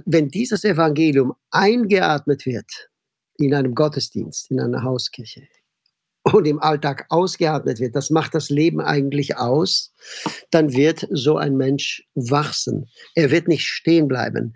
Wenn 0.07 0.31
dieses 0.31 0.65
Evangelium 0.65 1.35
eingeatmet 1.51 2.47
wird 2.47 2.88
in 3.37 3.55
einem 3.55 3.75
Gottesdienst, 3.75 4.51
in 4.51 4.59
einer 4.59 4.83
Hauskirche, 4.83 5.43
und 6.25 6.47
im 6.47 6.61
Alltag 6.61 7.07
ausgeatmet 7.09 7.81
wird, 7.81 7.97
das 7.97 8.11
macht 8.11 8.35
das 8.35 8.49
Leben 8.49 8.81
eigentlich 8.81 9.37
aus, 9.37 9.93
dann 10.51 10.73
wird 10.73 11.07
so 11.11 11.37
ein 11.37 11.57
Mensch 11.57 12.07
wachsen. 12.15 12.89
Er 13.15 13.31
wird 13.31 13.49
nicht 13.49 13.65
stehen 13.65 14.09
bleiben. 14.09 14.55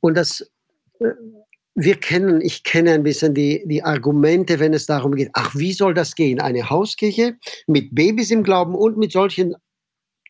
Und 0.00 0.16
das, 0.16 0.48
äh, 1.00 1.10
wir 1.74 1.96
kennen, 1.96 2.40
ich 2.40 2.64
kenne 2.64 2.92
ein 2.92 3.02
bisschen 3.02 3.34
die, 3.34 3.62
die 3.66 3.82
Argumente, 3.82 4.60
wenn 4.60 4.74
es 4.74 4.86
darum 4.86 5.14
geht, 5.14 5.30
ach, 5.32 5.54
wie 5.54 5.72
soll 5.72 5.94
das 5.94 6.14
gehen? 6.14 6.40
Eine 6.40 6.68
Hauskirche 6.70 7.36
mit 7.66 7.94
Babys 7.94 8.30
im 8.30 8.42
Glauben 8.42 8.74
und 8.74 8.98
mit 8.98 9.12
solchen, 9.12 9.54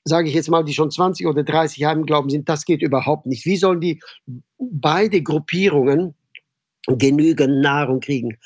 sage 0.05 0.29
ich 0.29 0.35
jetzt 0.35 0.51
mal, 0.51 0.65
die 0.65 0.75
schon 0.75 0.91
20 0.91 1.27
oder 1.27 1.43
30 1.43 1.79
Jahre 1.79 1.99
im 1.99 2.07
Glauben 2.07 2.31
sind, 2.31 2.49
das 2.49 2.65
geht 2.65 2.81
überhaupt 2.81 3.27
nicht. 3.27 3.45
Wie 3.45 3.57
sollen 3.57 3.81
die 3.81 4.01
beide 4.59 5.21
Gruppierungen 5.21 6.15
genügend 6.87 7.61
Nahrung 7.61 8.01
kriegen? 8.01 8.39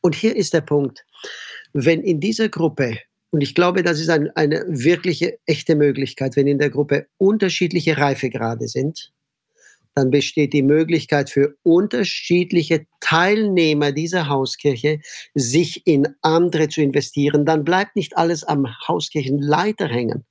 Und 0.00 0.14
hier 0.14 0.36
ist 0.36 0.54
der 0.54 0.60
Punkt 0.60 1.04
wenn 1.74 2.00
in 2.02 2.20
dieser 2.20 2.48
Gruppe, 2.48 2.98
und 3.30 3.40
ich 3.40 3.54
glaube, 3.54 3.82
das 3.82 4.00
ist 4.00 4.08
ein, 4.08 4.30
eine 4.36 4.64
wirkliche, 4.68 5.38
echte 5.44 5.74
Möglichkeit, 5.74 6.36
wenn 6.36 6.46
in 6.46 6.58
der 6.58 6.70
Gruppe 6.70 7.08
unterschiedliche 7.18 7.98
Reifegrade 7.98 8.68
sind, 8.68 9.12
dann 9.96 10.10
besteht 10.10 10.52
die 10.52 10.62
Möglichkeit 10.62 11.30
für 11.30 11.56
unterschiedliche 11.62 12.86
Teilnehmer 13.00 13.92
dieser 13.92 14.28
Hauskirche, 14.28 15.00
sich 15.34 15.86
in 15.86 16.08
andere 16.22 16.68
zu 16.68 16.80
investieren. 16.80 17.44
Dann 17.44 17.64
bleibt 17.64 17.94
nicht 17.94 18.16
alles 18.16 18.42
am 18.44 18.66
Hauskirchenleiter 18.88 19.88
hängen. 19.88 20.24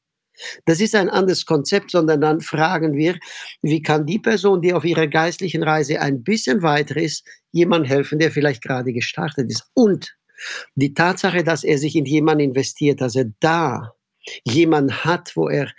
Das 0.65 0.81
ist 0.81 0.95
ein 0.95 1.09
anderes 1.09 1.45
Konzept, 1.45 1.91
sondern 1.91 2.19
dann 2.19 2.41
fragen 2.41 2.95
wir, 2.95 3.17
wie 3.61 3.81
kann 3.81 4.05
die 4.05 4.19
Person, 4.19 4.61
die 4.61 4.73
auf 4.73 4.83
ihrer 4.83 5.07
geistlichen 5.07 5.63
Reise 5.63 6.01
ein 6.01 6.23
bisschen 6.23 6.61
weiter 6.61 6.97
ist, 6.97 7.25
jemand 7.51 7.87
helfen, 7.87 8.19
der 8.19 8.31
vielleicht 8.31 8.63
gerade 8.63 8.93
gestartet 8.93 9.49
ist. 9.49 9.63
Und 9.73 10.15
die 10.75 10.93
Tatsache, 10.93 11.43
dass 11.43 11.63
er 11.63 11.77
sich 11.77 11.95
in 11.95 12.05
jemanden 12.05 12.45
investiert, 12.45 13.01
dass 13.01 13.15
er 13.15 13.31
da 13.39 13.93
jemanden 14.45 15.03
hat, 15.03 15.35
wo 15.35 15.49
er 15.49 15.71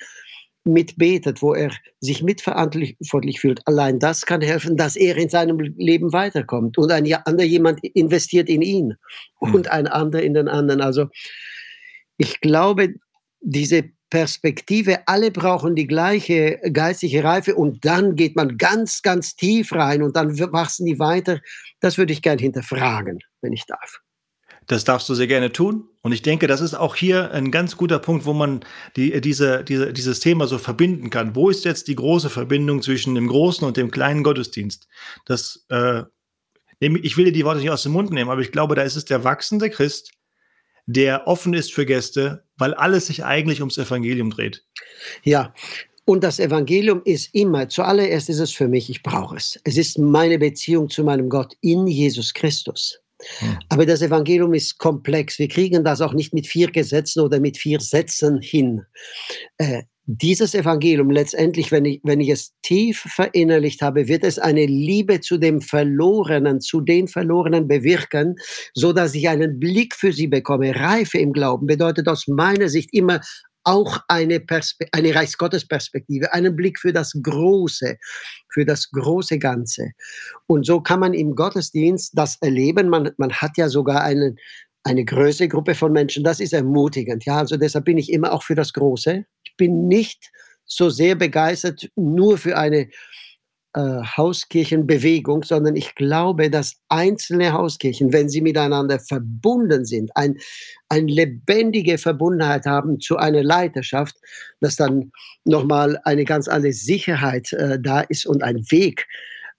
mitbetet, 0.64 1.42
wo 1.42 1.54
er 1.54 1.70
sich 2.00 2.22
mitverantwortlich 2.22 3.40
fühlt, 3.40 3.66
allein 3.66 3.98
das 3.98 4.24
kann 4.24 4.40
helfen, 4.40 4.76
dass 4.76 4.96
er 4.96 5.16
in 5.16 5.28
seinem 5.28 5.58
Leben 5.58 6.12
weiterkommt. 6.12 6.78
Und 6.78 6.90
ein 6.90 7.12
anderer 7.26 7.46
jemand 7.46 7.84
investiert 7.84 8.48
in 8.48 8.62
ihn 8.62 8.94
hm. 9.40 9.54
und 9.54 9.68
ein 9.70 9.86
anderer 9.86 10.22
in 10.22 10.34
den 10.34 10.48
anderen. 10.48 10.80
Also 10.80 11.08
ich 12.16 12.40
glaube, 12.40 12.94
diese 13.40 13.90
Perspektive, 14.08 15.06
alle 15.06 15.30
brauchen 15.30 15.74
die 15.74 15.86
gleiche 15.86 16.60
geistige 16.72 17.24
Reife 17.24 17.54
und 17.56 17.84
dann 17.84 18.14
geht 18.14 18.36
man 18.36 18.56
ganz, 18.56 19.02
ganz 19.02 19.34
tief 19.34 19.72
rein 19.72 20.02
und 20.02 20.16
dann 20.16 20.38
wachsen 20.38 20.86
die 20.86 20.98
weiter. 20.98 21.40
Das 21.80 21.98
würde 21.98 22.12
ich 22.12 22.22
gern 22.22 22.38
hinterfragen, 22.38 23.18
wenn 23.42 23.52
ich 23.52 23.66
darf. 23.66 24.03
Das 24.66 24.84
darfst 24.84 25.08
du 25.08 25.14
sehr 25.14 25.26
gerne 25.26 25.52
tun. 25.52 25.88
Und 26.02 26.12
ich 26.12 26.22
denke, 26.22 26.46
das 26.46 26.60
ist 26.60 26.74
auch 26.74 26.96
hier 26.96 27.30
ein 27.32 27.50
ganz 27.50 27.76
guter 27.76 27.98
Punkt, 27.98 28.24
wo 28.24 28.32
man 28.32 28.60
die, 28.96 29.20
diese, 29.20 29.64
diese, 29.64 29.92
dieses 29.92 30.20
Thema 30.20 30.46
so 30.46 30.58
verbinden 30.58 31.10
kann. 31.10 31.34
Wo 31.34 31.50
ist 31.50 31.64
jetzt 31.64 31.88
die 31.88 31.96
große 31.96 32.30
Verbindung 32.30 32.82
zwischen 32.82 33.14
dem 33.14 33.28
großen 33.28 33.66
und 33.66 33.76
dem 33.76 33.90
kleinen 33.90 34.22
Gottesdienst? 34.22 34.88
Das, 35.26 35.64
äh, 35.68 36.02
ich 36.80 37.16
will 37.16 37.26
dir 37.26 37.32
die 37.32 37.44
Worte 37.44 37.60
nicht 37.60 37.70
aus 37.70 37.82
dem 37.82 37.92
Mund 37.92 38.10
nehmen, 38.10 38.30
aber 38.30 38.40
ich 38.40 38.52
glaube, 38.52 38.74
da 38.74 38.82
ist 38.82 38.96
es 38.96 39.04
der 39.04 39.24
wachsende 39.24 39.70
Christ, 39.70 40.12
der 40.86 41.26
offen 41.26 41.54
ist 41.54 41.72
für 41.72 41.86
Gäste, 41.86 42.44
weil 42.56 42.74
alles 42.74 43.06
sich 43.06 43.24
eigentlich 43.24 43.60
ums 43.60 43.78
Evangelium 43.78 44.30
dreht. 44.30 44.64
Ja, 45.22 45.54
und 46.04 46.22
das 46.22 46.38
Evangelium 46.38 47.00
ist 47.04 47.34
immer, 47.34 47.68
zuallererst 47.68 48.28
ist 48.28 48.40
es 48.40 48.52
für 48.52 48.68
mich, 48.68 48.90
ich 48.90 49.02
brauche 49.02 49.36
es. 49.36 49.58
Es 49.64 49.78
ist 49.78 49.98
meine 49.98 50.38
Beziehung 50.38 50.90
zu 50.90 51.02
meinem 51.02 51.30
Gott 51.30 51.54
in 51.62 51.86
Jesus 51.86 52.34
Christus. 52.34 53.00
Hm. 53.38 53.58
Aber 53.68 53.86
das 53.86 54.02
Evangelium 54.02 54.54
ist 54.54 54.78
komplex. 54.78 55.38
Wir 55.38 55.48
kriegen 55.48 55.84
das 55.84 56.00
auch 56.00 56.12
nicht 56.12 56.32
mit 56.34 56.46
vier 56.46 56.70
Gesetzen 56.70 57.20
oder 57.20 57.40
mit 57.40 57.56
vier 57.56 57.80
Sätzen 57.80 58.40
hin. 58.40 58.82
Äh, 59.58 59.82
dieses 60.06 60.54
Evangelium 60.54 61.10
letztendlich, 61.10 61.72
wenn 61.72 61.86
ich, 61.86 62.00
wenn 62.02 62.20
ich 62.20 62.28
es 62.28 62.52
tief 62.62 63.06
verinnerlicht 63.08 63.80
habe, 63.80 64.06
wird 64.06 64.22
es 64.22 64.38
eine 64.38 64.66
Liebe 64.66 65.20
zu 65.20 65.38
dem 65.38 65.62
Verlorenen, 65.62 66.60
zu 66.60 66.82
den 66.82 67.08
Verlorenen 67.08 67.68
bewirken, 67.68 68.36
so 68.74 68.92
dass 68.92 69.14
ich 69.14 69.28
einen 69.28 69.58
Blick 69.58 69.94
für 69.94 70.12
sie 70.12 70.26
bekomme. 70.26 70.76
Reife 70.76 71.18
im 71.18 71.32
Glauben 71.32 71.66
bedeutet 71.66 72.06
aus 72.06 72.26
meiner 72.28 72.68
Sicht 72.68 72.90
immer 72.92 73.20
auch 73.64 73.98
eine, 74.08 74.40
Perspe 74.40 74.86
eine 74.92 75.14
Reichsgottesperspektive, 75.14 76.32
einen 76.32 76.54
Blick 76.54 76.78
für 76.78 76.92
das 76.92 77.12
Große, 77.20 77.96
für 78.50 78.64
das 78.64 78.90
große 78.90 79.38
Ganze. 79.38 79.90
Und 80.46 80.66
so 80.66 80.80
kann 80.80 81.00
man 81.00 81.14
im 81.14 81.34
Gottesdienst 81.34 82.12
das 82.16 82.36
erleben. 82.40 82.88
Man, 82.88 83.10
man 83.16 83.32
hat 83.32 83.56
ja 83.56 83.68
sogar 83.68 84.02
einen, 84.02 84.38
eine 84.84 85.04
größere 85.04 85.48
Gruppe 85.48 85.74
von 85.74 85.92
Menschen. 85.92 86.24
Das 86.24 86.40
ist 86.40 86.52
ermutigend. 86.52 87.24
Ja, 87.24 87.38
also 87.38 87.56
deshalb 87.56 87.86
bin 87.86 87.98
ich 87.98 88.12
immer 88.12 88.32
auch 88.32 88.42
für 88.42 88.54
das 88.54 88.72
Große. 88.72 89.24
Ich 89.44 89.56
bin 89.56 89.88
nicht 89.88 90.30
so 90.66 90.90
sehr 90.90 91.14
begeistert 91.14 91.90
nur 91.96 92.38
für 92.38 92.56
eine 92.56 92.88
Hauskirchenbewegung, 93.80 95.42
sondern 95.42 95.74
ich 95.74 95.94
glaube, 95.94 96.48
dass 96.48 96.76
einzelne 96.88 97.52
Hauskirchen, 97.52 98.12
wenn 98.12 98.28
sie 98.28 98.40
miteinander 98.40 99.00
verbunden 99.00 99.84
sind, 99.84 100.10
ein, 100.14 100.36
eine 100.88 101.10
lebendige 101.10 101.98
Verbundenheit 101.98 102.66
haben 102.66 103.00
zu 103.00 103.16
einer 103.16 103.42
Leiterschaft, 103.42 104.16
dass 104.60 104.76
dann 104.76 105.10
nochmal 105.44 105.98
eine 106.04 106.24
ganz 106.24 106.46
andere 106.46 106.72
Sicherheit 106.72 107.52
äh, 107.52 107.78
da 107.80 108.00
ist 108.00 108.26
und 108.26 108.42
ein 108.44 108.58
Weg 108.70 109.08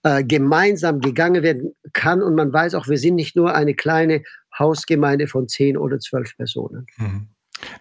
äh, 0.02 0.24
gemeinsam 0.24 1.00
gegangen 1.00 1.42
werden 1.42 1.74
kann. 1.92 2.22
Und 2.22 2.36
man 2.36 2.52
weiß 2.52 2.74
auch, 2.74 2.88
wir 2.88 2.98
sind 2.98 3.16
nicht 3.16 3.36
nur 3.36 3.54
eine 3.54 3.74
kleine 3.74 4.22
Hausgemeinde 4.58 5.26
von 5.26 5.48
zehn 5.48 5.76
oder 5.76 5.98
zwölf 5.98 6.36
Personen. 6.36 6.86
Mhm. 6.96 7.28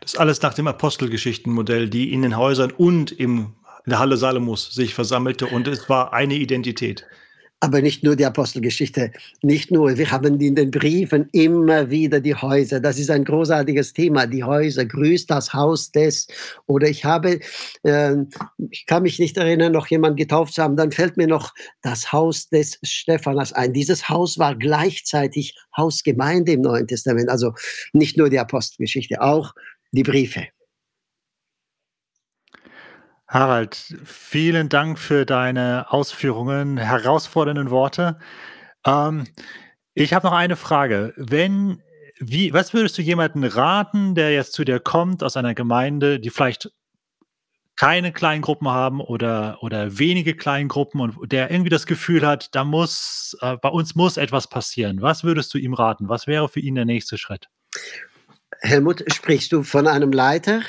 Das 0.01 0.15
alles 0.15 0.41
nach 0.41 0.53
dem 0.53 0.67
Apostelgeschichtenmodell, 0.67 1.89
die 1.89 2.13
in 2.13 2.21
den 2.21 2.37
Häusern 2.37 2.71
und 2.71 3.11
im 3.11 3.53
in 3.85 3.91
der 3.91 3.99
Halle 3.99 4.17
Salomos 4.17 4.73
sich 4.73 4.93
versammelte 4.93 5.47
und 5.47 5.67
es 5.67 5.89
war 5.89 6.13
eine 6.13 6.35
Identität. 6.35 7.05
Aber 7.61 7.81
nicht 7.81 8.03
nur 8.03 8.15
die 8.15 8.25
Apostelgeschichte, 8.25 9.11
nicht 9.41 9.71
nur, 9.71 9.97
wir 9.97 10.11
haben 10.11 10.39
in 10.41 10.55
den 10.55 10.71
Briefen 10.71 11.29
immer 11.31 11.89
wieder 11.89 12.19
die 12.19 12.35
Häuser. 12.35 12.81
Das 12.81 12.99
ist 12.99 13.09
ein 13.09 13.23
großartiges 13.23 13.93
Thema, 13.93 14.27
die 14.27 14.43
Häuser. 14.43 14.85
Grüßt 14.85 15.31
das 15.31 15.53
Haus 15.53 15.91
des. 15.91 16.27
Oder 16.67 16.89
ich 16.89 17.05
habe, 17.05 17.39
äh, 17.83 18.15
ich 18.69 18.85
kann 18.85 19.03
mich 19.03 19.19
nicht 19.19 19.37
erinnern, 19.37 19.71
noch 19.71 19.87
jemand 19.87 20.17
getauft 20.17 20.53
zu 20.53 20.61
haben. 20.61 20.75
Dann 20.75 20.91
fällt 20.91 21.15
mir 21.15 21.27
noch 21.27 21.53
das 21.81 22.11
Haus 22.11 22.49
des 22.49 22.77
Stephanas 22.83 23.53
ein. 23.53 23.73
Dieses 23.73 24.09
Haus 24.09 24.37
war 24.37 24.55
gleichzeitig 24.55 25.55
Hausgemeinde 25.75 26.51
im 26.51 26.61
Neuen 26.61 26.87
Testament. 26.87 27.29
Also 27.29 27.53
nicht 27.93 28.17
nur 28.17 28.29
die 28.29 28.39
Apostelgeschichte, 28.39 29.21
auch 29.21 29.53
die 29.91 30.03
Briefe. 30.03 30.47
Harald, 33.35 33.97
vielen 34.05 34.69
Dank 34.69 34.97
für 34.97 35.25
deine 35.25 35.87
Ausführungen, 35.89 36.77
herausfordernden 36.77 37.69
Worte. 37.69 38.17
Ähm, 38.85 39.25
ich 39.93 40.13
habe 40.13 40.27
noch 40.27 40.33
eine 40.33 40.55
Frage. 40.55 41.13
Wenn 41.17 41.83
wie 42.17 42.53
was 42.53 42.73
würdest 42.73 42.97
du 42.97 43.01
jemanden 43.01 43.43
raten, 43.43 44.15
der 44.15 44.31
jetzt 44.31 44.53
zu 44.53 44.63
dir 44.63 44.79
kommt 44.79 45.21
aus 45.21 45.35
einer 45.35 45.53
Gemeinde, 45.53 46.21
die 46.21 46.29
vielleicht 46.29 46.71
keine 47.75 48.13
Kleingruppen 48.13 48.69
haben 48.69 49.01
oder 49.01 49.57
oder 49.59 49.99
wenige 49.99 50.37
Kleingruppen 50.37 51.01
und 51.01 51.33
der 51.33 51.51
irgendwie 51.51 51.69
das 51.69 51.85
Gefühl 51.87 52.25
hat, 52.25 52.55
da 52.55 52.63
muss 52.63 53.35
äh, 53.41 53.57
bei 53.57 53.67
uns 53.67 53.95
muss 53.95 54.15
etwas 54.15 54.47
passieren. 54.47 55.01
Was 55.01 55.25
würdest 55.25 55.53
du 55.53 55.57
ihm 55.57 55.73
raten? 55.73 56.07
Was 56.07 56.25
wäre 56.25 56.47
für 56.47 56.61
ihn 56.61 56.75
der 56.75 56.85
nächste 56.85 57.17
Schritt? 57.17 57.49
Helmut, 58.61 59.03
sprichst 59.11 59.51
du 59.51 59.63
von 59.63 59.87
einem 59.87 60.13
Leiter 60.13 60.61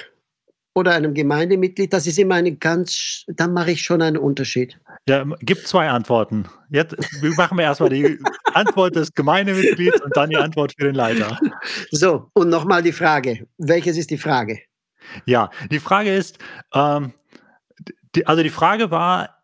oder 0.77 0.93
einem 0.93 1.15
Gemeindemitglied? 1.15 1.93
Das 1.93 2.07
ist 2.07 2.19
immer 2.19 2.35
eine 2.35 2.55
ganz, 2.55 3.25
da 3.29 3.49
mache 3.49 3.73
ich 3.73 3.83
schon 3.83 4.03
einen 4.03 4.19
Unterschied. 4.19 4.79
Ja, 5.09 5.25
gibt 5.41 5.67
zwei 5.67 5.89
Antworten. 5.89 6.47
Jetzt 6.71 6.97
machen 7.37 7.57
wir 7.57 7.65
erstmal 7.65 7.89
die 7.89 8.19
Antwort 8.53 8.95
des 8.95 9.13
Gemeindemitglieds 9.15 10.03
und 10.03 10.15
dann 10.17 10.31
die 10.31 10.37
Antwort 10.37 10.75
für 10.77 10.85
den 10.85 10.95
Leiter. 10.95 11.39
So, 11.91 12.31
und 12.35 12.51
nochmal 12.51 12.83
die 12.83 12.93
Frage. 12.93 13.47
Welches 13.57 13.97
ist 13.97 14.11
die 14.11 14.19
Frage? 14.19 14.61
Ja, 15.25 15.51
die 15.71 15.81
Frage 15.81 16.15
ist, 16.15 16.39
ähm, 16.75 17.13
die, 18.15 18.27
also 18.27 18.43
die 18.43 18.51
Frage 18.51 18.91
war, 18.91 19.36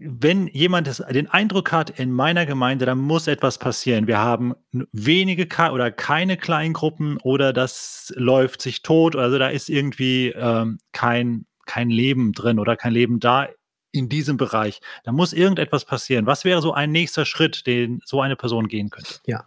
wenn 0.00 0.46
jemand 0.48 1.02
den 1.10 1.28
Eindruck 1.28 1.72
hat, 1.72 1.90
in 1.98 2.12
meiner 2.12 2.46
Gemeinde, 2.46 2.86
da 2.86 2.94
muss 2.94 3.26
etwas 3.26 3.58
passieren. 3.58 4.06
Wir 4.06 4.18
haben 4.18 4.54
wenige 4.92 5.46
oder 5.72 5.90
keine 5.90 6.36
Kleingruppen 6.36 7.18
oder 7.18 7.52
das 7.52 8.12
läuft 8.16 8.62
sich 8.62 8.82
tot, 8.82 9.16
also 9.16 9.38
da 9.38 9.48
ist 9.48 9.68
irgendwie 9.68 10.28
ähm, 10.28 10.78
kein, 10.92 11.46
kein 11.66 11.90
Leben 11.90 12.32
drin 12.32 12.58
oder 12.58 12.76
kein 12.76 12.92
Leben 12.92 13.20
da 13.20 13.48
in 13.92 14.08
diesem 14.08 14.38
Bereich. 14.38 14.80
Da 15.04 15.12
muss 15.12 15.34
irgendetwas 15.34 15.84
passieren. 15.84 16.26
Was 16.26 16.44
wäre 16.44 16.62
so 16.62 16.72
ein 16.72 16.90
nächster 16.90 17.26
Schritt, 17.26 17.66
den 17.66 18.00
so 18.04 18.22
eine 18.22 18.36
Person 18.36 18.68
gehen 18.68 18.88
könnte? 18.88 19.16
Ja, 19.26 19.44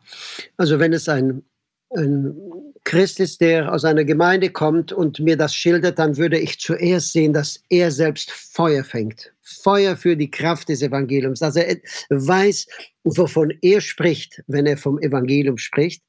also 0.57 0.79
wenn 0.79 0.93
es 0.93 1.09
ein 1.09 1.43
ein 1.89 2.64
Christ 2.85 3.19
ist, 3.19 3.41
der 3.41 3.73
aus 3.73 3.83
einer 3.83 4.05
Gemeinde 4.05 4.51
kommt 4.51 4.93
und 4.93 5.19
mir 5.19 5.35
das 5.35 5.55
schildert, 5.55 5.97
dann 5.97 6.17
würde 6.17 6.37
ich 6.37 6.59
zuerst 6.59 7.13
sehen, 7.13 7.33
dass 7.33 7.63
er 7.69 7.91
selbst 7.91 8.31
Feuer 8.31 8.83
fängt. 8.83 9.33
Feuer 9.41 9.97
für 9.97 10.15
die 10.15 10.29
Kraft 10.29 10.69
des 10.69 10.83
Evangeliums. 10.83 11.41
Also 11.41 11.59
er 11.59 11.77
weiß, 12.09 12.67
wovon 13.03 13.51
er 13.61 13.81
spricht, 13.81 14.43
wenn 14.47 14.67
er 14.67 14.77
vom 14.77 14.99
Evangelium 14.99 15.57
spricht, 15.57 16.03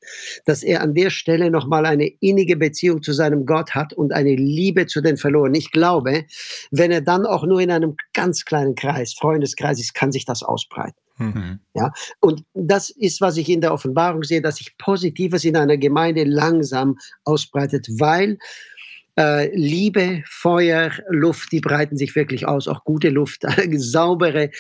dass 0.45 0.63
er 0.63 0.83
an 0.83 0.95
der 0.95 1.09
Stelle 1.09 1.51
nochmal 1.51 1.87
eine 1.87 2.09
innige 2.21 2.57
Beziehung 2.57 3.03
zu 3.03 3.15
seinem 3.15 3.47
Gott 3.47 3.75
hat 3.75 3.95
und 3.95 4.13
eine 4.13 4.35
Liebe 4.35 4.87
zu 4.87 5.01
den 5.01 5.17
Verlorenen. 5.17 5.55
Ich 5.55 5.71
glaube, 5.71 6.25
wenn 6.71 6.91
er 6.91 7.01
dann 7.01 7.25
auch 7.25 7.45
nur 7.47 7.61
in 7.61 7.71
einem 7.71 7.97
ganz 8.13 8.45
kleinen 8.45 8.75
Kreis, 8.75 9.15
Freundeskreis 9.15 9.81
ist, 9.81 9.95
kann 9.95 10.13
sich 10.13 10.27
das 10.27 10.43
ausbreiten. 10.43 11.06
Mhm. 11.19 11.61
Ja, 11.75 11.93
und 12.21 12.45
das 12.55 12.91
ist, 12.91 13.21
was 13.21 13.37
ich 13.37 13.49
in 13.49 13.61
der 13.61 13.73
Offenbarung 13.73 14.23
sehe, 14.23 14.43
dass 14.43 14.57
sich 14.57 14.77
Positives 14.79 15.45
in 15.45 15.57
einer 15.57 15.77
Gemeinde 15.77 16.25
langsam 16.25 16.99
ausbreitet, 17.25 17.89
weil 17.99 18.39
äh, 19.19 19.55
Liebe, 19.57 20.23
Feuer, 20.27 20.91
Luft, 21.09 21.53
die 21.53 21.61
breiten 21.61 21.97
sich 21.97 22.15
wirklich 22.15 22.47
aus, 22.47 22.69
auch 22.69 22.85
gute 22.85 23.09
Luft, 23.09 23.45
saubere 23.77 24.51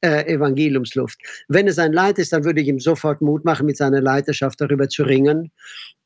äh, 0.00 0.34
Evangeliumsluft. 0.34 1.18
Wenn 1.48 1.68
es 1.68 1.78
ein 1.78 1.92
Leid 1.92 2.18
ist, 2.18 2.32
dann 2.32 2.44
würde 2.44 2.60
ich 2.60 2.68
ihm 2.68 2.80
sofort 2.80 3.20
Mut 3.20 3.44
machen, 3.44 3.66
mit 3.66 3.76
seiner 3.76 4.00
Leiterschaft 4.00 4.60
darüber 4.60 4.88
zu 4.88 5.04
ringen, 5.04 5.52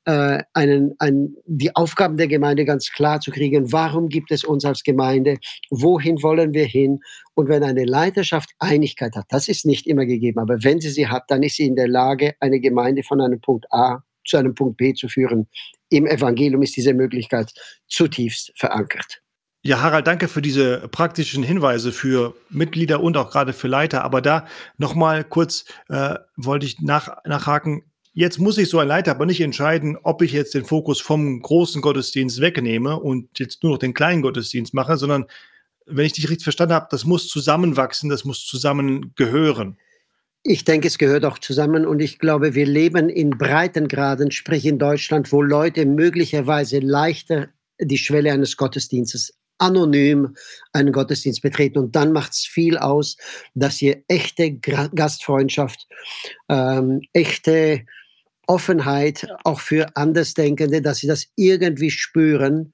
äh, 0.05 0.43
einen, 0.53 0.95
ein, 0.99 1.35
die 1.47 1.75
Aufgaben 1.75 2.17
der 2.17 2.29
Gemeinde 2.29 2.65
ganz 2.65 2.91
klar 2.91 3.21
zu 3.21 3.31
kriegen. 3.31 3.73
Warum 3.73 4.09
gibt 4.09 4.31
es 4.31 4.45
uns 4.45 4.65
als 4.65 4.83
Gemeinde? 4.83 5.39
Wohin 5.71 6.23
wollen 6.23 6.53
wir 6.53 6.67
hin? 6.67 7.01
Und 7.35 7.49
wenn 7.49 7.65
eine 7.65 7.85
Leiterschaft 7.85 8.51
Einigkeit 8.59 9.17
hat, 9.17 9.27
das 9.31 9.49
ist 9.49 9.67
nicht 9.67 9.87
immer 9.87 10.07
gegeben, 10.07 10.39
aber 10.39 10.63
wenn 10.63 10.81
sie 10.81 10.91
sie 10.91 11.09
hat, 11.09 11.25
dann 11.29 11.43
ist 11.43 11.57
sie 11.57 11.67
in 11.67 11.77
der 11.77 11.89
Lage, 11.89 12.35
eine 12.41 12.61
Gemeinde 12.61 13.03
von 13.03 13.21
einem 13.21 13.41
Punkt 13.41 13.67
A 13.73 14.03
zu 14.27 14.37
einem 14.37 14.55
Punkt 14.55 14.77
B 14.77 14.95
zu 14.95 15.09
führen. 15.09 15.49
Im 15.91 16.07
Evangelium 16.07 16.63
ist 16.63 16.77
diese 16.77 16.95
Möglichkeit 16.95 17.53
zutiefst 17.89 18.53
verankert. 18.57 19.21
Ja, 19.67 19.81
Harald, 19.81 20.07
danke 20.07 20.29
für 20.29 20.43
diese 20.43 20.89
praktischen 20.89 21.43
Hinweise 21.43 21.91
für 21.91 22.35
Mitglieder 22.51 23.01
und 23.01 23.17
auch 23.17 23.31
gerade 23.31 23.55
für 23.55 23.67
Leiter. 23.67 24.05
Aber 24.05 24.21
da 24.21 24.47
nochmal 24.77 25.25
kurz 25.25 25.65
äh, 25.89 26.17
wollte 26.37 26.67
ich 26.67 26.81
nach, 26.81 27.17
nachhaken. 27.25 27.83
Jetzt 28.17 28.39
muss 28.39 28.59
ich 28.59 28.69
so 28.69 28.79
ein 28.79 28.87
Leiter 28.87 29.11
aber 29.11 29.27
nicht 29.27 29.41
entscheiden, 29.41 29.99
ob 30.01 30.23
ich 30.23 30.31
jetzt 30.31 30.55
den 30.55 30.65
Fokus 30.65 31.01
vom 31.01 31.43
großen 31.43 31.83
Gottesdienst 31.83 32.41
wegnehme 32.41 32.99
und 32.99 33.41
jetzt 33.41 33.65
nur 33.65 33.73
noch 33.73 33.79
den 33.79 33.93
kleinen 33.93 34.23
Gottesdienst 34.23 34.73
mache, 34.73 34.97
sondern 34.97 35.27
wenn 35.87 36.07
ich 36.07 36.13
dich 36.13 36.31
richtig 36.31 36.45
verstanden 36.45 36.75
habe, 36.75 36.87
das 36.93 37.05
muss 37.05 37.29
zusammenwachsen, 37.29 38.09
das 38.09 38.25
muss 38.25 38.47
zusammengehören. 38.47 39.77
Ich 40.45 40.65
denke, 40.65 40.87
es 40.87 40.99
gehört 40.99 41.25
auch 41.25 41.41
zusammen 41.41 41.85
und 41.85 42.01
ich 42.01 42.21
glaube, 42.21 42.55
wir 42.55 42.67
leben 42.67 43.09
in 43.09 43.31
Breitengraden, 43.31 44.31
sprich 44.31 44.65
in 44.65 44.79
Deutschland, 44.79 45.33
wo 45.33 45.43
Leute 45.43 45.85
möglicherweise 45.85 46.79
leichter 46.79 47.49
die 47.81 47.99
Schwelle 47.99 48.33
eines 48.33 48.57
Gottesdienstes 48.57 49.35
anonym 49.59 50.37
einen 50.73 50.93
Gottesdienst 50.93 51.43
betreten. 51.43 51.79
Und 51.79 51.97
dann 51.97 52.13
macht 52.13 52.33
es 52.33 52.41
viel 52.41 52.79
aus, 52.79 53.17
dass 53.55 53.83
ihr 53.83 54.05
echte 54.07 54.53
Gastfreundschaft, 54.53 55.89
ähm, 56.49 57.01
echte 57.13 57.87
Offenheit 58.47 59.27
auch 59.45 59.61
für 59.61 59.97
Andersdenkende, 59.97 60.83
dass 60.83 60.99
sie 60.99 61.07
das 61.07 61.27
irgendwie 61.37 61.91
spüren, 61.91 62.73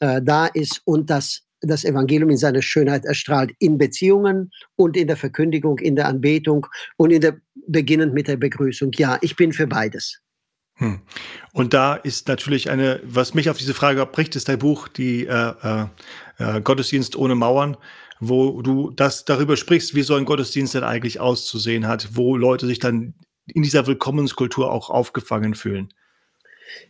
äh, 0.00 0.20
da 0.22 0.46
ist 0.46 0.82
und 0.84 1.10
dass 1.10 1.42
das 1.62 1.84
Evangelium 1.84 2.30
in 2.30 2.36
seiner 2.36 2.62
Schönheit 2.62 3.04
erstrahlt, 3.04 3.52
in 3.58 3.78
Beziehungen 3.78 4.50
und 4.76 4.96
in 4.96 5.06
der 5.06 5.16
Verkündigung, 5.16 5.78
in 5.78 5.96
der 5.96 6.08
Anbetung 6.08 6.66
und 6.96 7.12
in 7.12 7.20
der, 7.20 7.36
beginnend 7.68 8.12
mit 8.12 8.28
der 8.28 8.36
Begrüßung. 8.36 8.90
Ja, 8.94 9.18
ich 9.20 9.36
bin 9.36 9.52
für 9.52 9.66
beides. 9.66 10.20
Hm. 10.76 11.00
Und 11.52 11.74
da 11.74 11.94
ist 11.94 12.28
natürlich 12.28 12.70
eine, 12.70 13.00
was 13.04 13.34
mich 13.34 13.48
auf 13.50 13.58
diese 13.58 13.74
Frage 13.74 14.04
bricht, 14.06 14.34
ist 14.36 14.48
dein 14.48 14.58
Buch, 14.58 14.88
die 14.88 15.26
äh, 15.26 15.52
äh, 15.62 15.86
äh, 16.38 16.60
Gottesdienst 16.60 17.14
ohne 17.14 17.34
Mauern, 17.34 17.76
wo 18.20 18.62
du 18.62 18.90
das 18.90 19.24
darüber 19.24 19.56
sprichst, 19.56 19.94
wie 19.94 20.02
so 20.02 20.14
ein 20.14 20.24
Gottesdienst 20.24 20.74
denn 20.74 20.84
eigentlich 20.84 21.20
auszusehen 21.20 21.86
hat, 21.86 22.16
wo 22.16 22.36
Leute 22.36 22.66
sich 22.66 22.78
dann 22.78 23.14
in 23.54 23.62
dieser 23.62 23.86
Willkommenskultur 23.86 24.70
auch 24.70 24.90
aufgefangen 24.90 25.54
fühlen. 25.54 25.92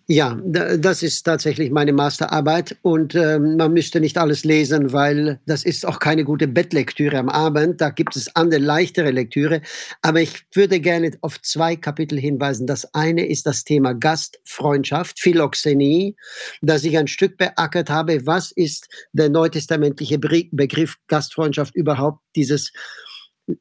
Ja, 0.07 0.39
das 0.45 1.03
ist 1.03 1.23
tatsächlich 1.23 1.71
meine 1.71 1.93
Masterarbeit 1.93 2.77
und 2.83 3.15
äh, 3.15 3.39
man 3.39 3.73
müsste 3.73 4.01
nicht 4.01 4.19
alles 4.19 4.45
lesen, 4.45 4.93
weil 4.93 5.41
das 5.47 5.65
ist 5.65 5.87
auch 5.87 5.99
keine 6.01 6.25
gute 6.25 6.49
Bettlektüre 6.49 7.19
am 7.19 7.29
Abend. 7.29 7.81
Da 7.81 7.91
gibt 7.91 8.17
es 8.17 8.35
andere 8.35 8.61
leichtere 8.61 9.11
Lektüre. 9.11 9.63
Aber 10.03 10.21
ich 10.21 10.45
würde 10.55 10.81
gerne 10.81 11.13
auf 11.21 11.41
zwei 11.43 11.77
Kapitel 11.77 12.19
hinweisen. 12.19 12.67
Das 12.67 12.95
eine 12.95 13.27
ist 13.27 13.47
das 13.47 13.65
Thema 13.65 13.95
Gastfreundschaft, 13.95 15.21
Philoxenie, 15.21 16.17
dass 16.61 16.85
ich 16.85 16.99
ein 16.99 17.09
Stück 17.09 17.37
beackert 17.37 17.89
habe. 17.89 18.27
Was 18.27 18.53
ist 18.53 18.89
der 19.13 19.31
neutestamentliche 19.31 20.19
Begriff 20.19 20.97
Gastfreundschaft 21.07 21.75
überhaupt? 21.75 22.21
Dieses, 22.35 22.73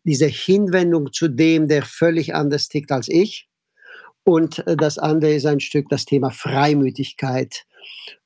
diese 0.03 0.27
Hinwendung 0.27 1.11
zu 1.11 1.27
dem, 1.27 1.67
der 1.67 1.83
völlig 1.83 2.35
anders 2.35 2.69
tickt 2.69 2.91
als 2.91 3.07
ich 3.09 3.49
und 4.23 4.65
äh, 4.67 4.75
das 4.75 4.97
andere 4.97 5.33
ist 5.33 5.45
ein 5.45 5.59
Stück 5.59 5.87
das 5.89 6.05
Thema 6.05 6.29
Freimütigkeit, 6.29 7.65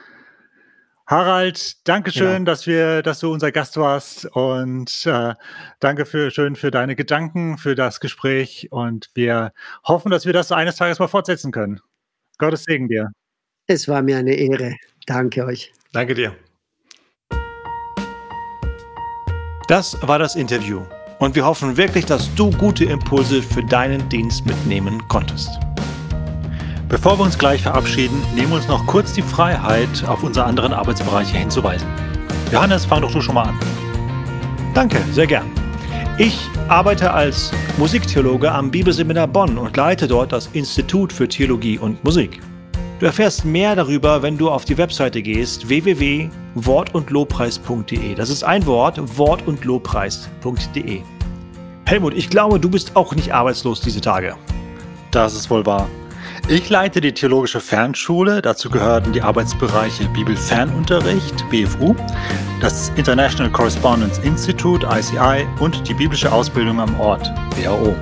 Harald, 1.06 1.88
danke 1.88 2.12
schön, 2.12 2.32
genau. 2.32 2.44
dass 2.44 2.66
wir, 2.68 3.02
dass 3.02 3.18
du 3.18 3.32
unser 3.32 3.50
Gast 3.50 3.76
warst 3.76 4.26
und 4.26 5.04
äh, 5.06 5.34
danke 5.80 6.06
für, 6.06 6.30
schön 6.30 6.54
für 6.54 6.70
deine 6.70 6.94
Gedanken, 6.94 7.58
für 7.58 7.74
das 7.74 7.98
Gespräch 7.98 8.68
und 8.70 9.10
wir 9.14 9.52
hoffen, 9.84 10.12
dass 10.12 10.24
wir 10.24 10.32
das 10.32 10.52
eines 10.52 10.76
Tages 10.76 11.00
mal 11.00 11.08
fortsetzen 11.08 11.50
können. 11.50 11.80
Gottes 12.38 12.62
Segen 12.62 12.86
dir. 12.88 13.10
Es 13.72 13.86
war 13.86 14.02
mir 14.02 14.16
eine 14.16 14.34
Ehre. 14.34 14.74
Danke 15.06 15.44
euch. 15.44 15.72
Danke 15.92 16.12
dir. 16.12 16.34
Das 19.68 19.96
war 20.02 20.18
das 20.18 20.34
Interview 20.34 20.80
und 21.20 21.36
wir 21.36 21.44
hoffen 21.44 21.76
wirklich, 21.76 22.04
dass 22.04 22.34
du 22.34 22.50
gute 22.50 22.84
Impulse 22.84 23.40
für 23.40 23.62
deinen 23.62 24.08
Dienst 24.08 24.44
mitnehmen 24.44 25.00
konntest. 25.06 25.50
Bevor 26.88 27.16
wir 27.16 27.22
uns 27.22 27.38
gleich 27.38 27.62
verabschieden, 27.62 28.20
nehmen 28.34 28.48
wir 28.48 28.56
uns 28.56 28.66
noch 28.66 28.84
kurz 28.88 29.12
die 29.12 29.22
Freiheit, 29.22 30.04
auf 30.08 30.24
unsere 30.24 30.46
anderen 30.46 30.72
Arbeitsbereiche 30.72 31.38
hinzuweisen. 31.38 31.86
Johannes, 32.50 32.84
fang 32.84 33.02
doch 33.02 33.12
du 33.12 33.20
schon 33.20 33.36
mal 33.36 33.50
an. 33.50 33.60
Danke, 34.74 35.00
sehr 35.12 35.28
gern. 35.28 35.48
Ich 36.18 36.40
arbeite 36.66 37.12
als 37.12 37.52
Musiktheologe 37.78 38.50
am 38.50 38.72
Bibelseminar 38.72 39.28
Bonn 39.28 39.58
und 39.58 39.76
leite 39.76 40.08
dort 40.08 40.32
das 40.32 40.48
Institut 40.54 41.12
für 41.12 41.28
Theologie 41.28 41.78
und 41.78 42.02
Musik. 42.02 42.40
Du 43.00 43.06
erfährst 43.06 43.44
mehr 43.46 43.74
darüber, 43.74 44.22
wenn 44.22 44.36
du 44.36 44.50
auf 44.50 44.66
die 44.66 44.76
Webseite 44.76 45.22
gehst 45.22 45.70
www.wortundlobpreis.de. 45.70 48.14
Das 48.14 48.28
ist 48.28 48.44
ein 48.44 48.66
Wort, 48.66 49.00
wortundlobpreis.de. 49.16 51.00
Helmut, 51.86 52.12
ich 52.14 52.28
glaube, 52.28 52.60
du 52.60 52.68
bist 52.68 52.94
auch 52.96 53.14
nicht 53.14 53.32
arbeitslos 53.32 53.80
diese 53.80 54.02
Tage. 54.02 54.36
Das 55.12 55.34
ist 55.34 55.48
wohl 55.48 55.64
wahr. 55.64 55.88
Ich 56.46 56.68
leite 56.68 57.00
die 57.00 57.12
Theologische 57.12 57.60
Fernschule. 57.60 58.42
Dazu 58.42 58.68
gehören 58.68 59.14
die 59.14 59.22
Arbeitsbereiche 59.22 60.04
Bibelfernunterricht, 60.08 61.48
BFU, 61.48 61.96
das 62.60 62.92
International 62.96 63.50
Correspondence 63.50 64.18
Institute, 64.18 64.86
ICI 64.86 65.46
und 65.58 65.88
die 65.88 65.94
biblische 65.94 66.30
Ausbildung 66.30 66.78
am 66.78 67.00
Ort, 67.00 67.32
WHO. 67.56 67.96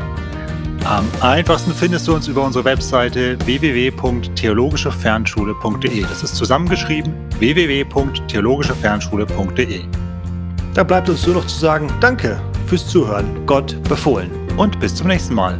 Am 0.84 1.06
einfachsten 1.20 1.72
findest 1.72 2.06
du 2.08 2.14
uns 2.14 2.28
über 2.28 2.44
unsere 2.44 2.64
Webseite 2.64 3.38
www.theologischefernschule.de. 3.44 6.02
Das 6.02 6.22
ist 6.22 6.36
zusammengeschrieben 6.36 7.12
www.theologischefernschule.de. 7.38 9.80
Da 10.74 10.84
bleibt 10.84 11.08
uns 11.08 11.26
nur 11.26 11.36
noch 11.36 11.46
zu 11.46 11.58
sagen, 11.58 11.90
danke 12.00 12.38
fürs 12.66 12.86
Zuhören. 12.86 13.46
Gott 13.46 13.82
befohlen. 13.84 14.30
Und 14.56 14.78
bis 14.80 14.94
zum 14.94 15.06
nächsten 15.08 15.34
Mal. 15.34 15.58